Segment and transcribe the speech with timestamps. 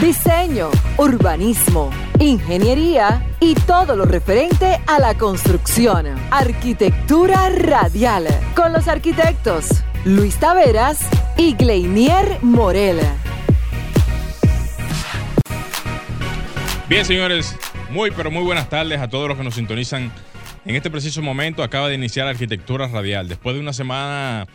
[0.00, 6.06] Diseño, Urbanismo, Ingeniería y todo lo referente a la construcción.
[6.30, 13.00] Arquitectura Radial, con los arquitectos Luis Taveras y Gleinier Morel.
[16.88, 17.54] Bien, señores,
[17.90, 20.10] muy pero muy buenas tardes a todos los que nos sintonizan
[20.64, 23.28] en este preciso momento acaba de iniciar Arquitectura Radial.
[23.28, 24.46] Después de una semana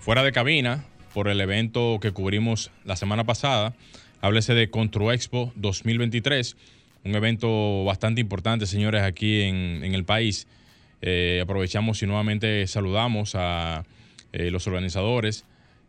[0.00, 0.84] fuera de cabina
[1.14, 3.72] por el evento que cubrimos la semana pasada,
[4.20, 4.70] háblese de
[5.12, 6.56] Expo 2023,
[7.04, 10.46] un evento bastante importante, señores, aquí en, el país.
[11.02, 13.84] Eh, aprovechamos y nuevamente saludamos a
[14.32, 15.44] eh, los organizadores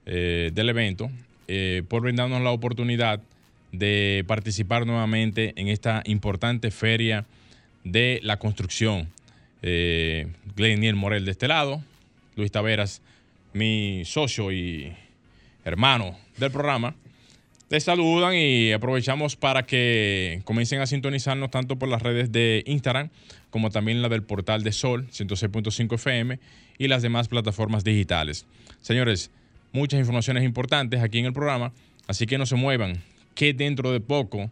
[0.05, 1.11] eh, del evento
[1.89, 3.19] por brindarnos la oportunidad
[3.73, 7.25] de participar nuevamente en esta importante feria
[7.83, 9.09] de la construcción
[9.61, 11.83] Gleniel Morel de este lado,
[12.37, 13.01] Luis Taveras,
[13.51, 14.93] mi socio y
[15.65, 16.95] hermano del programa.
[17.71, 23.11] Te saludan y aprovechamos para que comiencen a sintonizarnos tanto por las redes de Instagram
[23.49, 26.37] como también la del portal de Sol 106.5 FM
[26.77, 28.45] y las demás plataformas digitales.
[28.81, 29.31] Señores,
[29.71, 31.71] muchas informaciones importantes aquí en el programa,
[32.07, 33.01] así que no se muevan,
[33.35, 34.51] que dentro de poco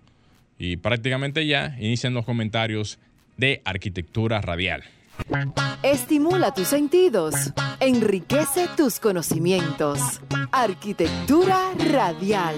[0.58, 3.00] y prácticamente ya inician los comentarios
[3.36, 4.84] de arquitectura radial.
[5.84, 7.36] Estimula tus sentidos,
[7.82, 10.22] enriquece tus conocimientos.
[10.54, 12.56] Arquitectura radial.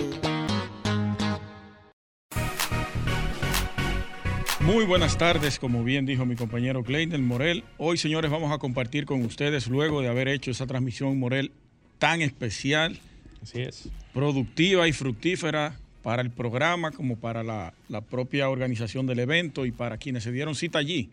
[4.65, 7.63] Muy buenas tardes, como bien dijo mi compañero Kleiner Morel.
[7.77, 11.51] Hoy, señores, vamos a compartir con ustedes, luego de haber hecho esa transmisión Morel
[11.97, 12.97] tan especial,
[13.41, 13.89] Así es.
[14.13, 19.71] productiva y fructífera para el programa como para la, la propia organización del evento y
[19.71, 21.09] para quienes se dieron cita allí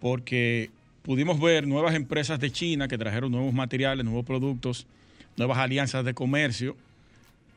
[0.00, 0.70] porque
[1.02, 4.86] pudimos ver nuevas empresas de China que trajeron nuevos materiales, nuevos productos,
[5.36, 6.76] nuevas alianzas de comercio.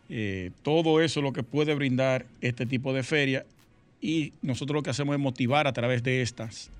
[0.09, 3.45] Eh, todo eso es lo que puede brindar este tipo de feria
[4.01, 6.71] y nosotros lo que hacemos es motivar a través de estas,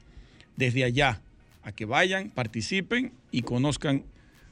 [0.58, 1.22] desde allá,
[1.64, 4.04] a que vayan, participen y conozcan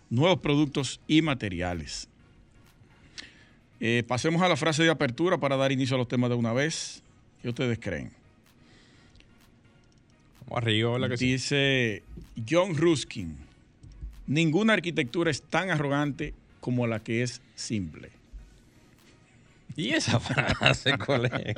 [0.09, 2.07] nuevos productos y materiales.
[3.79, 6.53] Eh, pasemos a la frase de apertura para dar inicio a los temas de una
[6.53, 7.01] vez.
[7.41, 8.11] ¿Qué ustedes creen?
[11.25, 12.03] Dice
[12.47, 13.37] John Ruskin,
[14.27, 18.18] ninguna arquitectura es tan arrogante como la que es simple.
[19.75, 21.55] ¿Y esa frase cuál es?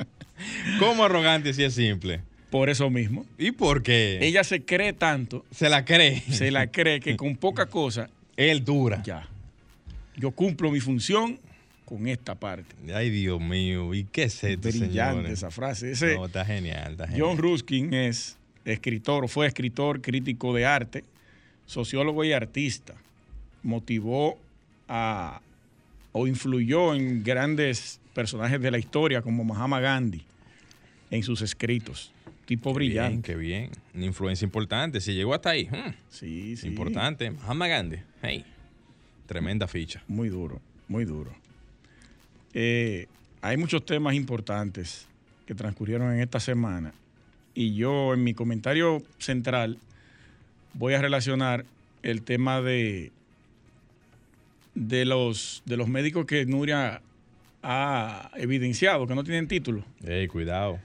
[0.78, 2.20] ¿Cómo arrogante si es simple?
[2.50, 3.24] Por eso mismo.
[3.38, 4.18] ¿Y por qué?
[4.20, 5.44] Ella se cree tanto.
[5.50, 6.20] Se la cree.
[6.20, 8.10] Se la cree que con poca cosa.
[8.36, 9.02] Él dura.
[9.02, 9.26] Ya.
[10.16, 11.38] Yo cumplo mi función
[11.86, 12.74] con esta parte.
[12.94, 13.94] Ay, Dios mío.
[13.94, 15.94] ¿Y qué es esto, Brillante esa frase.
[16.14, 17.26] no, está genial, está genial.
[17.26, 21.04] John Ruskin es escritor, fue escritor, crítico de arte,
[21.66, 22.94] sociólogo y artista.
[23.62, 24.38] Motivó
[24.88, 25.40] a,
[26.12, 30.22] o influyó en grandes personajes de la historia como Mahatma Gandhi
[31.10, 32.12] en sus escritos.
[32.46, 33.32] Tipo brillante.
[33.32, 33.70] qué bien.
[33.94, 35.00] Una influencia importante.
[35.00, 35.66] Si llegó hasta ahí.
[35.66, 35.94] Hmm.
[36.10, 36.66] Sí, sí.
[36.68, 37.30] Importante.
[37.30, 37.98] Mahatma Gandhi.
[38.20, 38.44] Hey.
[39.26, 40.02] Tremenda ficha.
[40.08, 41.34] Muy duro, muy duro.
[42.54, 43.06] Eh,
[43.40, 45.06] hay muchos temas importantes
[45.46, 46.92] que transcurrieron en esta semana
[47.54, 49.78] y yo en mi comentario central
[50.74, 51.64] voy a relacionar
[52.02, 53.10] el tema de,
[54.74, 57.02] de, los, de los médicos que Nuria
[57.62, 59.84] ha evidenciado que no tienen título.
[60.06, 60.78] Ey, cuidado.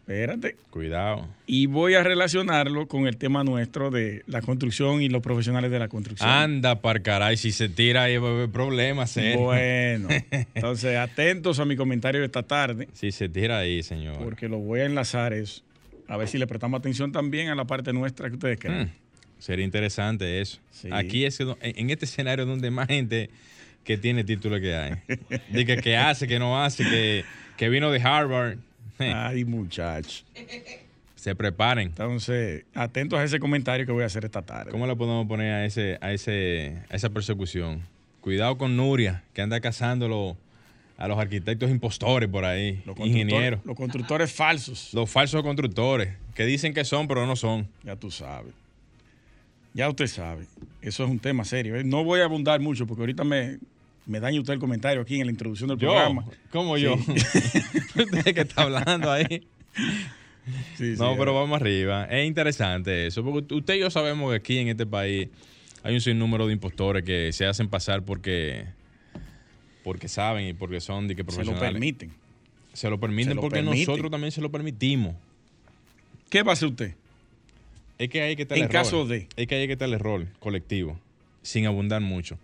[0.00, 0.56] Espérate.
[0.70, 1.28] Cuidado.
[1.46, 5.78] Y voy a relacionarlo con el tema nuestro de la construcción y los profesionales de
[5.78, 6.28] la construcción.
[6.28, 9.16] Anda, par caray, si se tira ahí va a haber problemas.
[9.16, 9.36] ¿eh?
[9.38, 10.08] Bueno,
[10.54, 12.88] entonces atentos a mi comentario de esta tarde.
[12.94, 14.18] Si se tira ahí, señor.
[14.18, 15.62] Porque lo voy a enlazar eso
[16.12, 18.86] a ver si le prestamos atención también a la parte nuestra que ustedes creen.
[18.86, 18.90] Hmm,
[19.38, 20.58] sería interesante eso.
[20.90, 23.30] Aquí es en este escenario donde más gente
[23.84, 24.92] que tiene título que hay.
[25.50, 27.24] De que, hace, que no hace,
[27.56, 28.58] que, vino de Harvard.
[28.98, 30.24] Ay, muchachos.
[31.14, 31.88] Se preparen.
[31.88, 34.70] Entonces, atentos a ese comentario que voy a hacer esta tarde.
[34.70, 37.82] ¿Cómo le podemos poner a ese, a ese, a esa persecución?
[38.20, 40.36] Cuidado con Nuria, que anda cazándolo
[40.96, 43.60] a los arquitectos impostores por ahí, los ingenieros.
[43.64, 44.90] Los constructores falsos.
[44.92, 47.66] Los falsos constructores, que dicen que son, pero no son.
[47.82, 48.52] Ya tú sabes.
[49.74, 50.46] Ya usted sabe.
[50.82, 51.76] Eso es un tema serio.
[51.76, 51.84] ¿eh?
[51.84, 53.58] No voy a abundar mucho porque ahorita me,
[54.06, 56.24] me daña usted el comentario aquí en la introducción del programa.
[56.50, 56.94] ¿Cómo yo?
[57.94, 59.46] ¿Usted que está hablando ahí?
[60.76, 62.04] Sí, sí, no, pero vamos arriba.
[62.06, 65.28] Es interesante eso, porque usted y yo sabemos que aquí en este país
[65.84, 68.66] hay un sinnúmero de impostores que se hacen pasar porque
[69.84, 71.72] porque saben y porque son de que Se lo profesionales.
[71.72, 72.10] permiten.
[72.72, 73.86] Se lo permiten Se lo porque permiten.
[73.86, 75.14] nosotros también se lo permitimos.
[76.28, 76.94] ¿Qué va a hacer usted?
[78.02, 78.70] Es que hay que En error.
[78.70, 80.98] caso de- Es que hay que estar el error colectivo,
[81.42, 82.38] sin abundar mucho.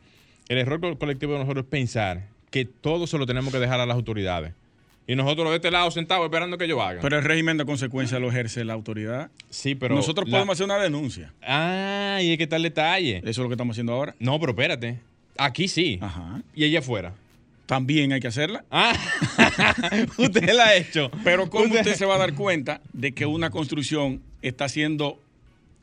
[0.49, 3.81] El error co- colectivo de nosotros es pensar que todo se lo tenemos que dejar
[3.81, 4.53] a las autoridades.
[5.07, 7.01] Y nosotros de este lado sentados esperando que ellos hagan.
[7.01, 9.31] Pero el régimen de consecuencia lo ejerce la autoridad.
[9.51, 9.95] sí, pero.
[9.95, 11.33] Nosotros la- podemos hacer una denuncia.
[11.43, 13.19] Ah, y hay que estar el detalle.
[13.19, 14.15] Eso es lo que estamos haciendo ahora.
[14.19, 15.01] No, pero espérate.
[15.39, 15.99] Aquí sí.
[16.03, 16.43] Ajá.
[16.55, 17.15] Y allá afuera.
[17.67, 18.65] También hay que hacerla.
[18.71, 18.93] Ah,
[20.19, 21.11] usted la ha hecho.
[21.25, 25.19] Pero ¿cómo usted se va a dar cuenta de que una construcción está siendo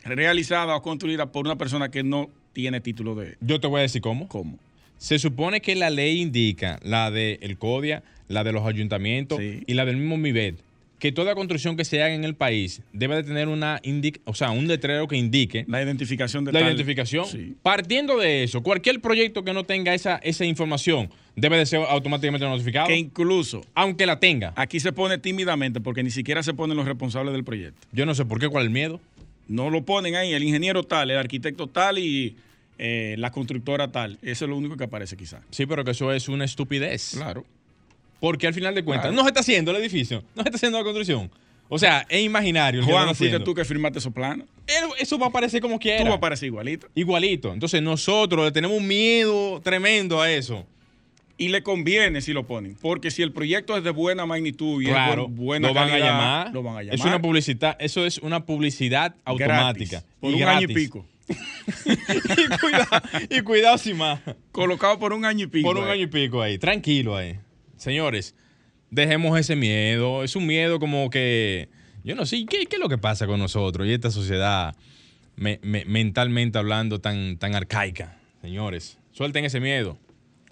[0.06, 3.81] realizada o construida por una persona que no tiene título de Yo te voy a
[3.84, 4.28] decir cómo.
[4.28, 4.57] cómo?
[4.98, 9.62] Se supone que la ley indica, la del el CODIA, la de los ayuntamientos Sí.
[9.68, 10.56] y la del mismo MIBED,
[11.00, 13.81] que toda construcción que se haga en el país debe de tener una
[14.24, 17.25] o sea, un letrero que indique La identificación de la tal- identificación.
[17.25, 17.56] Sí.
[17.62, 22.48] Partiendo de eso, cualquier proyecto que no tenga esa, esa información debe de ser automáticamente
[22.48, 24.54] notificado, Que incluso aunque la tenga.
[24.56, 27.86] aquí se pone tímidamente porque ni siquiera se ponen los responsables del proyecto.
[27.92, 29.01] Yo no sé por qué, cuál es el miedo.
[29.47, 32.36] No lo ponen ahí, el ingeniero tal, el arquitecto tal y
[32.77, 34.18] eh, la constructora tal.
[34.21, 35.42] Eso es lo único que aparece quizá.
[35.51, 37.12] Sí, pero que eso es una estupidez.
[37.15, 37.45] Claro.
[38.19, 39.15] Porque al final de cuentas, Claro.
[39.15, 41.30] no se está haciendo el edificio, no se está haciendo la construcción.
[41.68, 42.80] O sea, es imaginario.
[42.81, 44.47] el Juan, fuiste tú que firmaste esos planos.
[45.00, 46.00] Eso va a aparecer como quiera.
[46.03, 46.88] Tú vas a parecer igualito.
[46.94, 47.53] Igualito.
[47.53, 50.65] Entonces nosotros le tenemos un miedo tremendo a eso.
[51.38, 52.76] Y le conviene si lo ponen.
[52.82, 55.90] Porque si el proyecto es de buena magnitud y claro, es bu- buena lo van
[55.90, 56.54] calidad, a llamar.
[56.54, 56.96] lo van a llamar.
[56.96, 59.98] Es una publicidad, eso es una publicidad automática.
[60.00, 61.06] Gratis, por y un año y pico.
[61.86, 64.20] y, cuidado, y cuidado sin más.
[64.52, 65.68] Colocado por un año y pico.
[65.68, 65.92] Por un eh.
[65.92, 66.58] año y pico ahí.
[66.58, 67.38] Tranquilo ahí.
[67.78, 68.36] Señores,
[68.90, 70.24] dejemos ese miedo.
[70.24, 71.68] Es un miedo como que.
[72.04, 74.76] Yo no sé, ¿qué, qué es lo que pasa con nosotros y esta sociedad
[75.36, 78.20] me- me- mentalmente hablando tan, tan arcaica?
[78.42, 79.98] Señores, suelten ese miedo.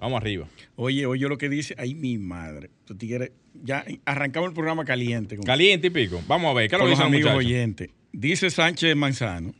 [0.04, 0.50] Vamos arriba.
[0.76, 1.76] Oye, oye lo que dice.
[1.78, 2.70] Ay, mi madre.
[2.84, 3.32] Tú tigres,
[3.64, 5.38] ya arrancamos el programa caliente.
[5.38, 6.22] Con, Caliente y pico.
[6.28, 6.70] Vamos a ver.
[6.70, 7.38] ¿Qué lo los amigos muchachos?
[7.38, 7.90] oyentes.
[8.12, 9.54] Dice Sánchez Manzano.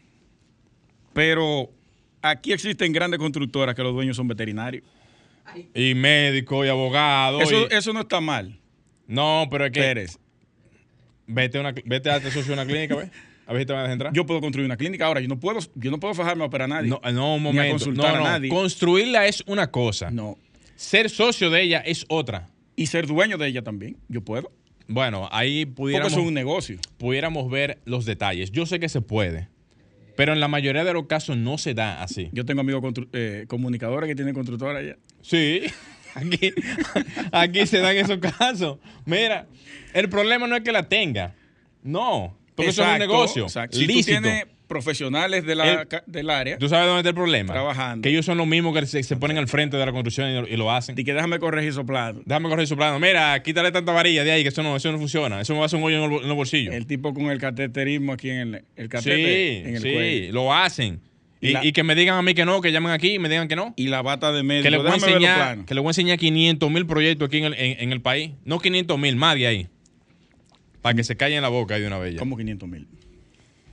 [1.14, 1.72] Pero
[2.22, 4.84] aquí existen grandes constructoras que los dueños son veterinarios.
[5.74, 7.40] Y médico y abogado.
[7.40, 8.60] Eso, y- eso no está mal,
[9.08, 9.80] No, pero es que.
[9.80, 10.20] Pérez.
[11.26, 13.10] Vete, a una, vete a socio una clínica, ¿ves?
[13.46, 14.14] A ver si te van a entrar.
[14.14, 15.06] Yo puedo construir una clínica.
[15.06, 16.90] Ahora, yo no puedo, yo no puedo fajarme a operar a nadie.
[16.90, 17.72] no, no, un Ni a momento.
[17.74, 18.26] consultar no, a no.
[18.26, 18.50] nadie.
[18.50, 20.12] Construirla es una cosa.
[20.12, 20.38] No.
[20.76, 22.50] Ser socio de ella es otra.
[22.76, 23.98] Y ser dueño de ella también.
[24.08, 24.52] Yo puedo.
[24.88, 26.78] Bueno, ahí Porque pudiéramos, eso es un negocio.
[26.98, 28.52] pudiéramos ver los detalles.
[28.52, 29.48] Yo sé que se puede,
[30.18, 32.30] pero en la mayoría de los casos no se da así.
[32.34, 34.98] Yo tengo amigos eh, comunicadores que tienen constructora allá.
[35.22, 35.62] Sí,
[36.16, 36.52] aquí,
[37.32, 38.80] aquí se dan esos casos.
[39.06, 39.48] Mira,
[39.94, 41.34] el problema no es que la tenga.
[41.82, 43.44] No, porque eso es un Exacto, negocio.
[43.44, 43.78] exacto.
[43.78, 44.18] Si lícito.
[44.18, 47.54] tú tienes profesionales de la, El- ca- del área, ¿Tú sabes dónde está el problema?
[47.54, 48.02] Trabajando.
[48.04, 50.34] Que ellos son los mismos que se, se ponen al frente de la construcción y,
[50.34, 50.96] lo- y lo hacen.
[50.96, 52.24] di que déjame corregir esos planos.
[52.26, 53.00] Déjame correr su plano.
[53.00, 55.42] Mira, quítale tanta varilla de ahí, que eso no, eso no funciona.
[55.42, 56.74] Eso me va a hacer un hoyo en, el, bol- en los bolsillos.
[56.74, 60.34] El tipo con el cateterismo aquí en el, el sí, catete en el sí, cuello.
[60.34, 61.00] lo hacen.
[61.40, 63.20] Y Y, la- y que me digan a mí que no, que llamen aquí y
[63.20, 63.74] me digan que no.
[63.76, 64.64] Y la bata de medio.
[64.64, 67.46] Que les, voy a enseñar, que les voy a enseñar 500 mil proyectos aquí en
[67.46, 68.32] el, en- en el país.
[68.46, 69.68] No 500 mil, más de ahí.
[70.84, 72.20] Para que se callen la boca de una ya.
[72.20, 72.88] Como 500 mil.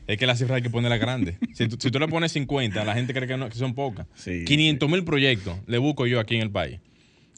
[0.06, 1.36] Es que la cifra hay que ponerla grande.
[1.54, 4.06] si, tú, si tú le pones 50, la gente cree que, no- que son pocas.
[4.14, 6.80] Sí, 500 mil proyectos le busco yo aquí en el país.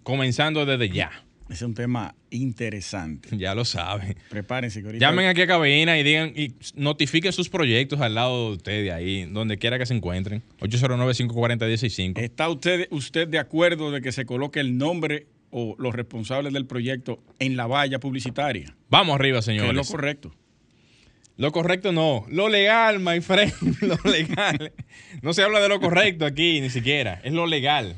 [0.04, 1.10] Comenzando desde ya.
[1.46, 3.28] Ese es un tema interesante.
[3.36, 4.16] Ya lo saben.
[4.30, 8.56] Prepárense que Llamen aquí a cabina y digan y notifiquen sus proyectos al lado de
[8.56, 10.42] ustedes ahí, donde quiera que se encuentren.
[10.60, 12.18] 809-540-165.
[12.20, 16.66] ¿Está usted, usted de acuerdo de que se coloque el nombre o los responsables del
[16.66, 18.74] proyecto en la valla publicitaria?
[18.90, 19.74] Vamos arriba, Que es señores.
[19.74, 20.34] lo correcto.
[21.36, 22.26] Lo correcto no.
[22.28, 23.52] Lo legal, my friend.
[23.82, 24.72] Lo legal.
[25.22, 27.20] No se habla de lo correcto aquí, ni siquiera.
[27.24, 27.96] Es lo legal.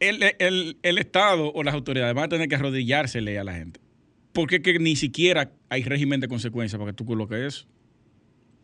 [0.00, 3.80] El, el- el Estado o las autoridades van a tener que arrodillársele a la gente.
[4.32, 7.66] Porque que ni siquiera hay régimen de consecuencias para que tú coloques eso.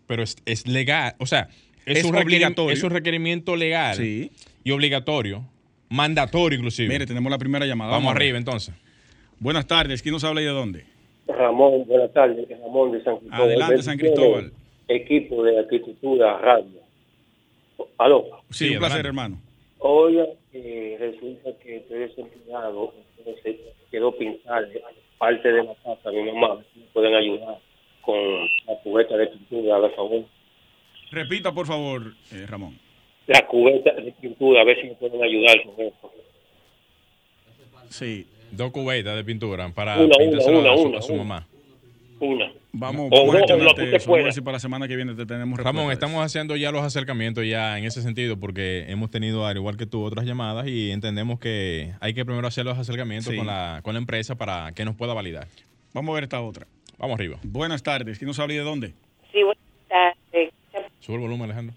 [0.06, 1.16] Pero es, es legal.
[1.18, 1.48] O sea,
[1.86, 2.72] es, Es un obligatorio.
[2.72, 4.30] es un requerimiento legal Sí.
[4.62, 5.48] y obligatorio.
[5.88, 6.88] Mandatorio, inclusive.
[6.88, 7.92] Mire, tenemos la primera llamada.
[7.92, 8.74] Vamos arriba, entonces.
[9.38, 10.02] Buenas tardes.
[10.02, 10.84] ¿Quién nos habla y de dónde?
[11.26, 12.46] Ramón, buenas tardes.
[12.48, 13.42] Ramón de San Cristóbal.
[13.42, 14.52] Adelante, San Cristóbal.
[14.88, 16.80] Equipo de arquitectura radio.
[17.98, 18.24] Aló.
[18.50, 19.38] Sí, Sí, un placer, hermano.
[19.78, 23.56] Oiga, eh, resulta que estoy desempleado, entonces
[23.90, 24.66] quiero pintar
[25.18, 27.58] parte de la casa mi mamá, me pueden ayudar
[28.00, 28.16] con
[28.66, 30.24] la cubeta de pintura, a favor.
[31.10, 32.78] Repita, por favor, eh, Ramón.
[33.26, 36.12] La cubeta de pintura, a ver si me pueden ayudar con eso.
[37.88, 38.26] Sí.
[38.50, 40.38] Dos cubetas de pintura para Una, una, una,
[40.72, 41.24] a, su, una, a su una.
[41.24, 41.46] mamá.
[42.20, 42.52] una.
[42.72, 43.56] Vamos, O vamos a.
[43.56, 44.32] Vamos a ver pueda.
[44.32, 47.78] si para la semana que viene te tenemos Ramón, estamos haciendo ya los acercamientos ya
[47.78, 51.92] en ese sentido porque hemos tenido, al igual que tú, otras llamadas y entendemos que
[52.00, 53.36] hay que primero hacer los acercamientos Sí.
[53.36, 55.48] con, la, con la empresa para que nos pueda validar.
[55.92, 56.66] Vamos a ver esta otra.
[56.98, 57.38] Vamos arriba.
[57.42, 58.18] Buenas tardes.
[58.18, 58.92] ¿Quién nos habla y de dónde?
[59.32, 60.52] Sí, buenas tardes.
[61.00, 61.74] Sube el volumen, Alejandro.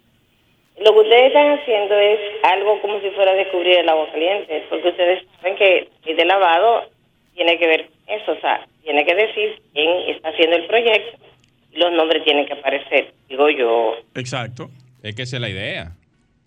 [0.79, 4.89] Lo que ustedes están haciendo es algo como si fuera descubrir el agua caliente, porque
[4.89, 6.89] ustedes saben que el de lavado
[7.34, 11.17] tiene que ver con eso, o sea, tiene que decir quién está haciendo el proyecto
[11.74, 13.13] y los nombres tienen que aparecer.
[13.27, 14.69] Digo yo, Exacto.
[15.03, 15.91] Es que esa es la idea.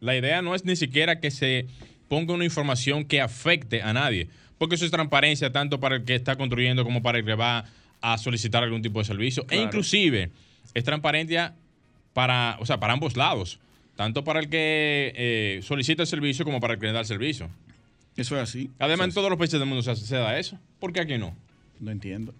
[0.00, 1.66] La idea no es ni siquiera que se
[2.08, 6.14] ponga una información que afecte a nadie, porque eso es transparencia tanto para el que
[6.14, 7.64] está construyendo como para el que va
[8.00, 9.44] a solicitar algún tipo de servicio.
[9.50, 10.30] E inclusive
[10.74, 11.54] es transparencia
[12.12, 13.60] para, o sea, para ambos lados,
[13.96, 17.06] tanto para el que eh, solicita el servicio como para el que le da el
[17.06, 17.48] servicio.
[18.16, 18.70] Eso es así.
[18.78, 20.58] Además, en todos los países del mundo se, se da eso.
[20.78, 21.34] ¿Por qué aquí no?
[21.78, 22.34] No entiendo.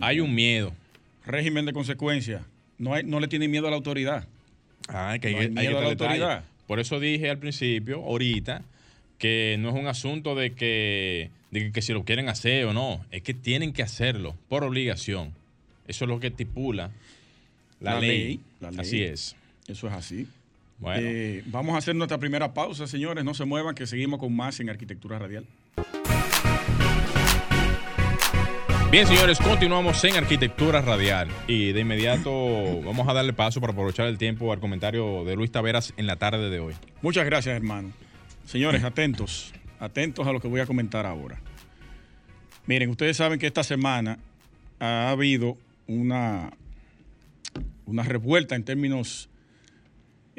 [0.00, 0.72] Hay un miedo.
[1.26, 2.44] Régimen de consecuencia.
[2.78, 4.26] No, hay, no le tiene miedo a la autoridad.
[4.88, 6.10] Ah, que hay, No hay que- miedo hay que a la detalle.
[6.22, 6.44] autoridad.
[6.66, 8.62] Por eso dije al principio, ahorita,
[9.18, 12.72] que no es un asunto de que, de que, que si lo quieren hacer o
[12.72, 15.32] no, es que tienen que hacerlo por obligación.
[15.88, 16.90] Eso es lo que estipula
[17.80, 18.08] la, La ley.
[18.08, 18.80] ley, la ley.
[18.80, 19.34] Así es.
[19.66, 20.26] Eso es así.
[20.80, 23.22] Bueno, Eh, vamos a hacer nuestra primera pausa, señores.
[23.24, 25.44] No se muevan, que seguimos con más en Arquitectura Radial.
[28.90, 31.28] bien, señores, continuamos en Arquitectura Radial.
[31.46, 32.30] Y de inmediato
[32.84, 36.16] vamos a darle paso para aprovechar el tiempo al comentario de Luis Taveras en la
[36.16, 36.74] tarde de hoy.
[37.02, 37.92] Muchas gracias, hermano.
[38.46, 39.52] Señores, atentos.
[39.78, 41.40] Atentos a lo que voy a comentar ahora.
[42.66, 44.18] Miren, ustedes saben que esta semana
[44.78, 45.56] ha habido
[45.86, 46.50] una,
[47.86, 49.29] una revuelta en términos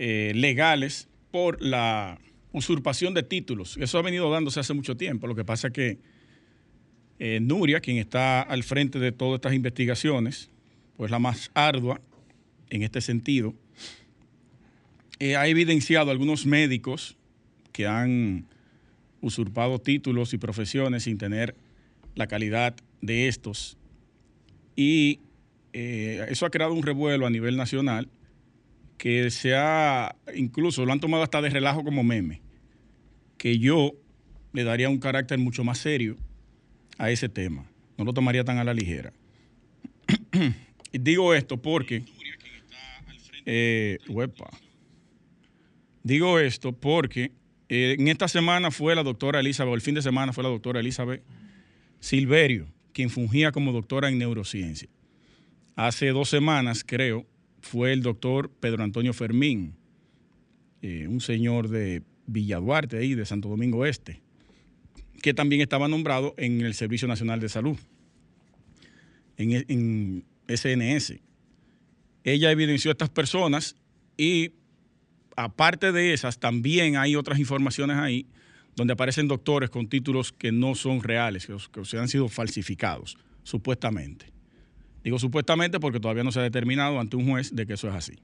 [0.04, 2.18] eh, legales por la
[2.54, 3.78] usurpación de títulos.
[3.78, 5.28] Eso ha venido dándose hace mucho tiempo.
[5.28, 6.00] Lo que pasa es que
[7.20, 10.50] eh, Nuria, quien está al frente de todas estas investigaciones,
[10.98, 12.02] pues la más ardua
[12.72, 13.54] en este sentido,
[15.20, 17.16] eh, ha evidenciado algunos médicos
[17.72, 18.48] que han
[19.22, 21.54] usurpado títulos y profesiones sin tener
[22.16, 23.78] la calidad de estos.
[24.76, 25.20] Y
[25.74, 28.10] eso ha creado un revuelo a nivel nacional
[29.02, 32.40] que se ha, incluso lo han tomado hasta de relajo como meme,
[33.40, 33.94] que yo
[34.54, 36.18] le daría un carácter mucho más serio
[37.00, 37.66] a ese tema.
[37.98, 39.12] No lo tomaría tan a la ligera.
[40.94, 42.04] Y Digo esto porque...
[43.48, 43.98] eh.
[46.04, 47.32] Digo esto porque
[47.70, 50.52] eh, en esta semana fue la doctora Elizabeth, o el fin de semana fue la
[50.52, 51.24] doctora Elizabeth
[52.00, 54.90] Silverio, quien fungía como doctora en neurociencia.
[55.76, 57.26] Hace dos semanas, creo,
[57.62, 59.76] fue el doctor Pedro Antonio Fermín,
[60.82, 64.22] eh, un señor de Villa Duarte, ahí de Santo Domingo Este,
[65.22, 67.78] que también estaba nombrado en el Servicio Nacional de Salud,
[69.38, 71.22] en, SNS.
[72.24, 73.76] Ella evidenció a estas personas
[74.18, 74.52] y
[75.38, 78.28] aparte de esas, también hay otras informaciones ahí
[78.76, 83.18] donde aparecen doctores con títulos que no son reales, que, que se han sido falsificados,
[83.44, 84.31] supuestamente.
[85.04, 87.96] Digo supuestamente porque todavía no se ha determinado ante un juez de que eso es
[87.96, 88.20] así.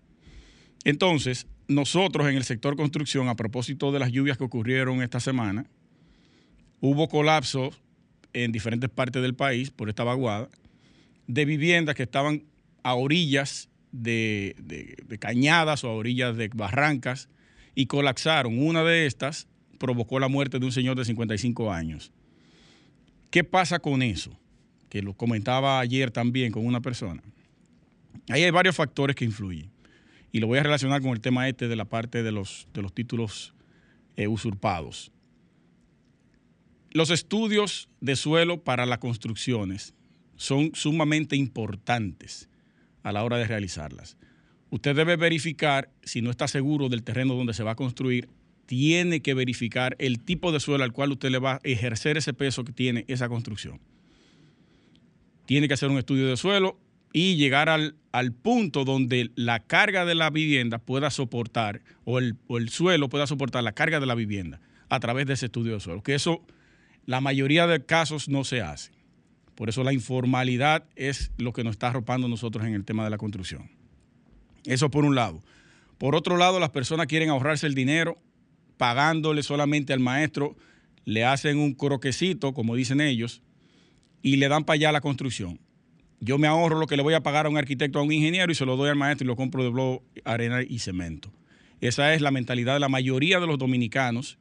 [0.84, 5.66] Entonces, nosotros en el sector construcción, a propósito de las lluvias que ocurrieron esta semana,
[6.80, 7.82] hubo colapsos
[8.34, 10.50] en diferentes partes del país por esta vaguada
[11.28, 12.44] de viviendas que estaban
[12.84, 17.30] a orillas de, cañadas o a orillas de barrancas
[17.76, 18.60] y colapsaron.
[18.60, 22.12] Una de estas provocó la muerte de un señor de 55 años.
[23.30, 24.40] ¿Qué pasa con eso?
[24.98, 27.22] Que lo comentaba ayer también con una persona.
[28.30, 29.70] Ahí hay varios factores que influyen.
[30.32, 32.82] Y lo voy a relacionar con el tema este de la parte de los, de
[32.82, 33.54] los títulos
[34.16, 35.12] eh, usurpados.
[36.89, 39.94] Los estudios de suelo para las construcciones
[40.36, 42.50] son sumamente importantes
[43.04, 44.18] a la hora de realizarlas.
[44.72, 48.30] Usted debe verificar, si no está seguro del terreno donde se va a construir,
[48.66, 52.34] tiene que verificar el tipo de suelo al cual usted le va a ejercer ese
[52.34, 53.80] peso que tiene esa construcción.
[55.48, 56.80] Tiene que hacer un estudio de suelo
[57.12, 62.36] y llegar al, al punto donde la carga de la vivienda pueda soportar, o el,
[62.46, 65.74] o el suelo pueda soportar la carga de la vivienda a través de ese estudio
[65.74, 66.04] de suelo.
[66.04, 66.46] Que eso,
[67.08, 68.92] la mayoría de casos no se hace.
[69.56, 73.10] Por eso la informalidad es lo que nos está arropando nosotros en el tema de
[73.10, 73.72] la construcción.
[74.66, 75.42] Eso por un lado.
[75.98, 78.22] Por otro lado, las personas quieren ahorrarse el dinero
[78.77, 80.56] pagándole solamente al maestro,
[81.06, 83.42] le hacen un croquecito, como dicen ellos,
[84.22, 85.60] y le dan para allá la construcción.
[86.20, 88.52] Yo me ahorro lo que le voy a pagar a un arquitecto, a un ingeniero,
[88.52, 91.32] y se lo doy al maestro y lo compro de bloque, arena y cemento.
[91.80, 94.40] Esa es la mentalidad de la mayoría de los dominicanos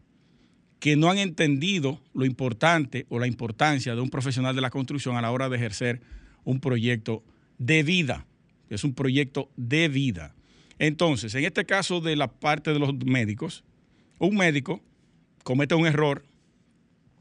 [0.80, 5.16] que no han entendido lo importante o la importancia de un profesional de la construcción
[5.16, 6.00] a la hora de ejercer
[6.45, 7.23] un proyecto
[7.59, 8.26] de vida.
[8.71, 10.35] Es un proyecto de vida.
[10.78, 13.64] Entonces, en este caso de la parte de los médicos,
[14.18, 14.80] un médico
[15.45, 16.25] comete un error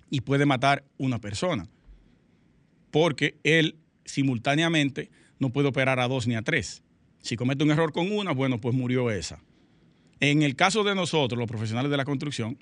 [0.10, 1.68] y puede matar una persona,
[2.96, 3.76] porque él
[4.06, 6.82] simultáneamente no puede operar a dos ni a tres.
[7.22, 9.44] Si comete un error con una, bueno, pues murió esa.
[10.22, 12.58] En el caso de nosotros, los profesionales de la construcción,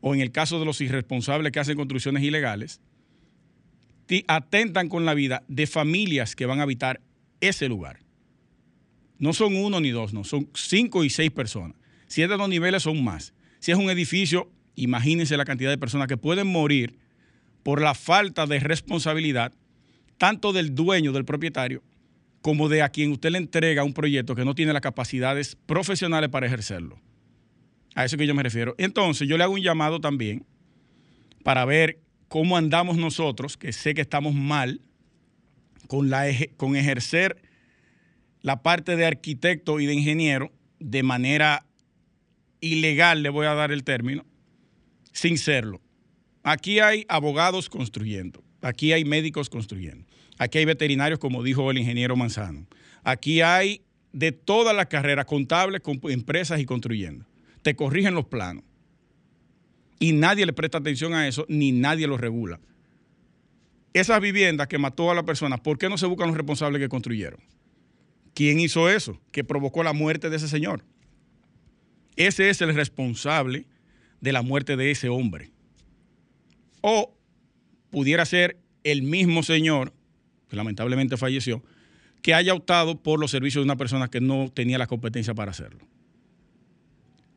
[0.00, 2.80] o en el caso de los irresponsables que hacen construcciones ilegales,
[4.28, 7.00] atentan con la vida de familias que van a habitar
[7.40, 7.98] ese lugar.
[9.18, 11.76] No son uno ni dos, no, son cinco y seis personas.
[12.06, 13.34] Si es de dos niveles, son más.
[13.58, 17.00] Si es un edificio, imagínense la cantidad de personas que pueden morir
[17.66, 19.52] por la falta de responsabilidad,
[20.18, 21.82] tanto del dueño, del propietario,
[22.40, 26.30] como de a quien usted le entrega un proyecto que no tiene las capacidades profesionales
[26.30, 27.00] para ejercerlo.
[27.96, 28.76] A eso que yo me refiero.
[28.78, 30.46] Entonces, yo le hago un llamado también
[31.42, 34.80] para ver cómo andamos nosotros, que sé que estamos mal,
[35.88, 36.08] con,
[36.56, 37.42] con ejercer
[38.42, 41.66] la parte de arquitecto y de ingeniero de manera
[42.60, 44.24] ilegal, le voy a dar el término,
[45.10, 45.80] sin serlo.
[46.48, 50.06] Aquí hay abogados construyendo, aquí hay médicos construyendo,
[50.38, 52.68] aquí hay veterinarios, como dijo el ingeniero Manzano,
[53.02, 57.26] aquí hay de todas las carreras, contables, empresas y construyendo.
[57.62, 58.62] Te corrigen los planos.
[59.98, 62.60] Y nadie le presta atención a eso, ni nadie lo regula.
[63.92, 66.88] Esas viviendas que mató a la persona, ¿por qué no se buscan los responsables que
[66.88, 67.40] construyeron?
[68.34, 69.20] ¿Quién hizo eso?
[69.32, 70.84] Que provocó la muerte de ese señor.
[72.14, 73.66] Ese es el responsable
[74.20, 75.55] de la muerte de ese hombre.
[76.80, 77.14] O
[77.90, 79.92] pudiera ser el mismo señor,
[80.48, 81.62] que lamentablemente falleció,
[82.22, 85.50] que haya optado por los servicios de una persona que no tenía la competencia para
[85.50, 85.86] hacerlo.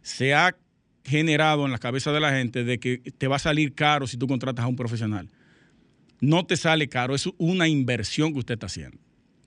[0.01, 0.55] Se ha
[1.03, 4.17] generado en la cabeza de la gente de que te va a salir caro si
[4.17, 5.29] tú contratas a un profesional.
[6.21, 8.97] No te sale caro, es una inversión que usted está haciendo.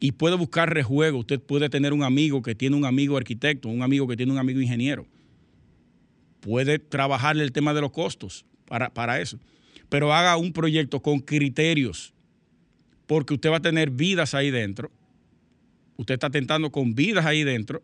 [0.00, 1.18] Y puede buscar rejuego.
[1.18, 4.38] Usted puede tener un amigo que tiene un amigo arquitecto, un amigo que tiene un
[4.38, 5.06] amigo ingeniero.
[6.40, 9.38] Puede trabajarle el tema de los costos para, para eso.
[9.92, 12.14] Pero haga un proyecto con criterios,
[13.06, 14.90] porque usted va a tener vidas ahí dentro.
[15.98, 17.82] Usted está tentando con vidas ahí dentro.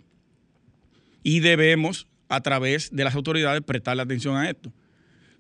[1.22, 4.72] Y debemos a través de las autoridades prestarle atención a esto.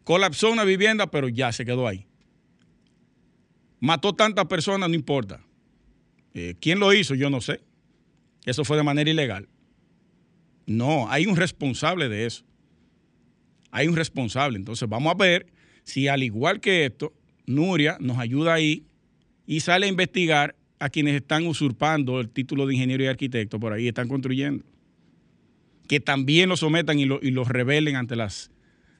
[0.04, 2.04] Colapsó una vivienda, pero ya se quedó ahí.
[3.80, 5.40] Mató tantas personas, no importa.
[6.34, 7.14] Eh, ¿Quién lo hizo?
[7.14, 7.62] Yo no sé.
[8.44, 9.48] Eso fue de manera ilegal.
[10.66, 12.44] No, hay un responsable de eso.
[13.70, 14.58] Hay un responsable.
[14.58, 15.56] Entonces vamos a ver
[15.88, 17.14] si al igual que esto,
[17.46, 18.84] Nuria nos ayuda ahí
[19.46, 23.72] y sale a investigar a quienes están usurpando el título de ingeniero y arquitecto por
[23.72, 24.64] ahí, están construyendo
[25.88, 28.50] que también lo sometan y, lo, los revelen ante, las,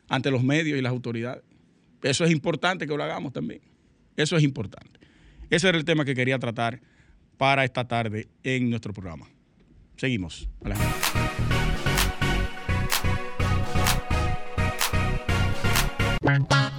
[0.09, 1.44] ante los medios y las autoridades.
[2.03, 3.61] Eso es importante que lo hagamos también.
[4.16, 4.98] Eso es importante.
[5.51, 6.81] Ese era el tema que quería tratar
[7.37, 9.29] para esta tarde en nuestro programa.
[9.96, 10.48] Seguimos,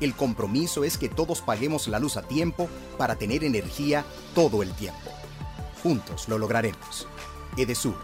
[0.00, 4.04] El compromiso es que todos paguemos la luz a tiempo para tener energía
[4.34, 5.10] todo el tiempo.
[5.82, 7.08] Juntos lo lograremos.
[7.56, 7.96] Edesur,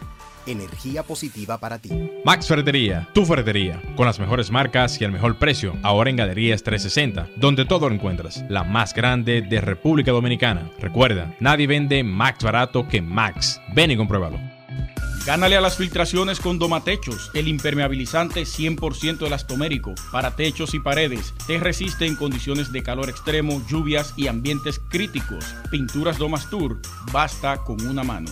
[0.46, 1.90] energía positiva para ti.
[2.24, 6.62] Max Ferretería, tu ferretería, con las mejores marcas y el mejor precio, ahora en Galerías
[6.62, 10.70] 360, donde todo lo encuentras, la más grande de República Dominicana.
[10.78, 13.60] Recuerda, nadie vende más barato que Max.
[13.74, 14.51] Ven y compruébalo.
[15.24, 21.32] Gánale a las filtraciones con Domatechos, el impermeabilizante 100% elastomérico para techos y paredes.
[21.46, 25.44] Te resiste en condiciones de calor extremo, lluvias y ambientes críticos.
[25.70, 26.80] Pinturas Domastur,
[27.12, 28.30] basta con una mano.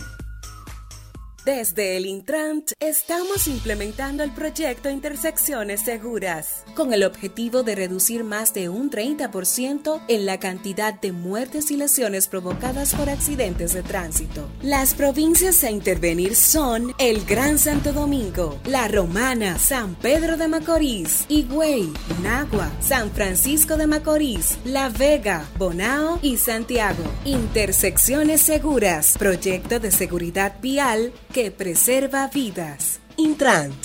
[1.45, 8.53] Desde el Intrant estamos implementando el proyecto Intersecciones Seguras, con el objetivo de reducir más
[8.53, 14.47] de un 30% en la cantidad de muertes y lesiones provocadas por accidentes de tránsito.
[14.61, 21.25] Las provincias a intervenir son el Gran Santo Domingo, La Romana, San Pedro de Macorís,
[21.27, 27.03] Higüey, Nagua, San Francisco de Macorís, La Vega, Bonao y Santiago.
[27.25, 32.99] Intersecciones Seguras, proyecto de seguridad vial que preserva vidas.
[33.17, 33.75] Intrant.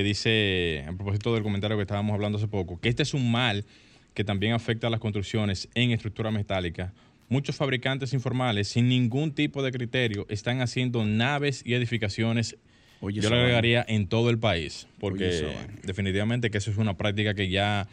[0.00, 3.30] que dice, a propósito del comentario que estábamos hablando hace poco, que este es un
[3.30, 3.66] mal
[4.14, 6.92] que también afecta a las construcciones en estructura metálica.
[7.28, 12.56] Muchos fabricantes informales, sin ningún tipo de criterio, están haciendo naves y edificaciones.
[13.02, 15.74] Oye, yo lo agregaría en todo el país, Oye, porque vaina.
[15.84, 17.86] definitivamente que eso es una práctica que ya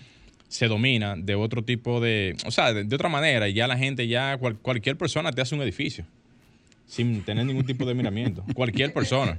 [0.48, 3.78] se domina de otro tipo de, o sea, de, de otra manera, y ya la
[3.78, 6.06] gente, ya cual- cualquier persona te hace un edificio,
[6.86, 9.38] sin tener ningún tipo de miramiento, cualquier persona.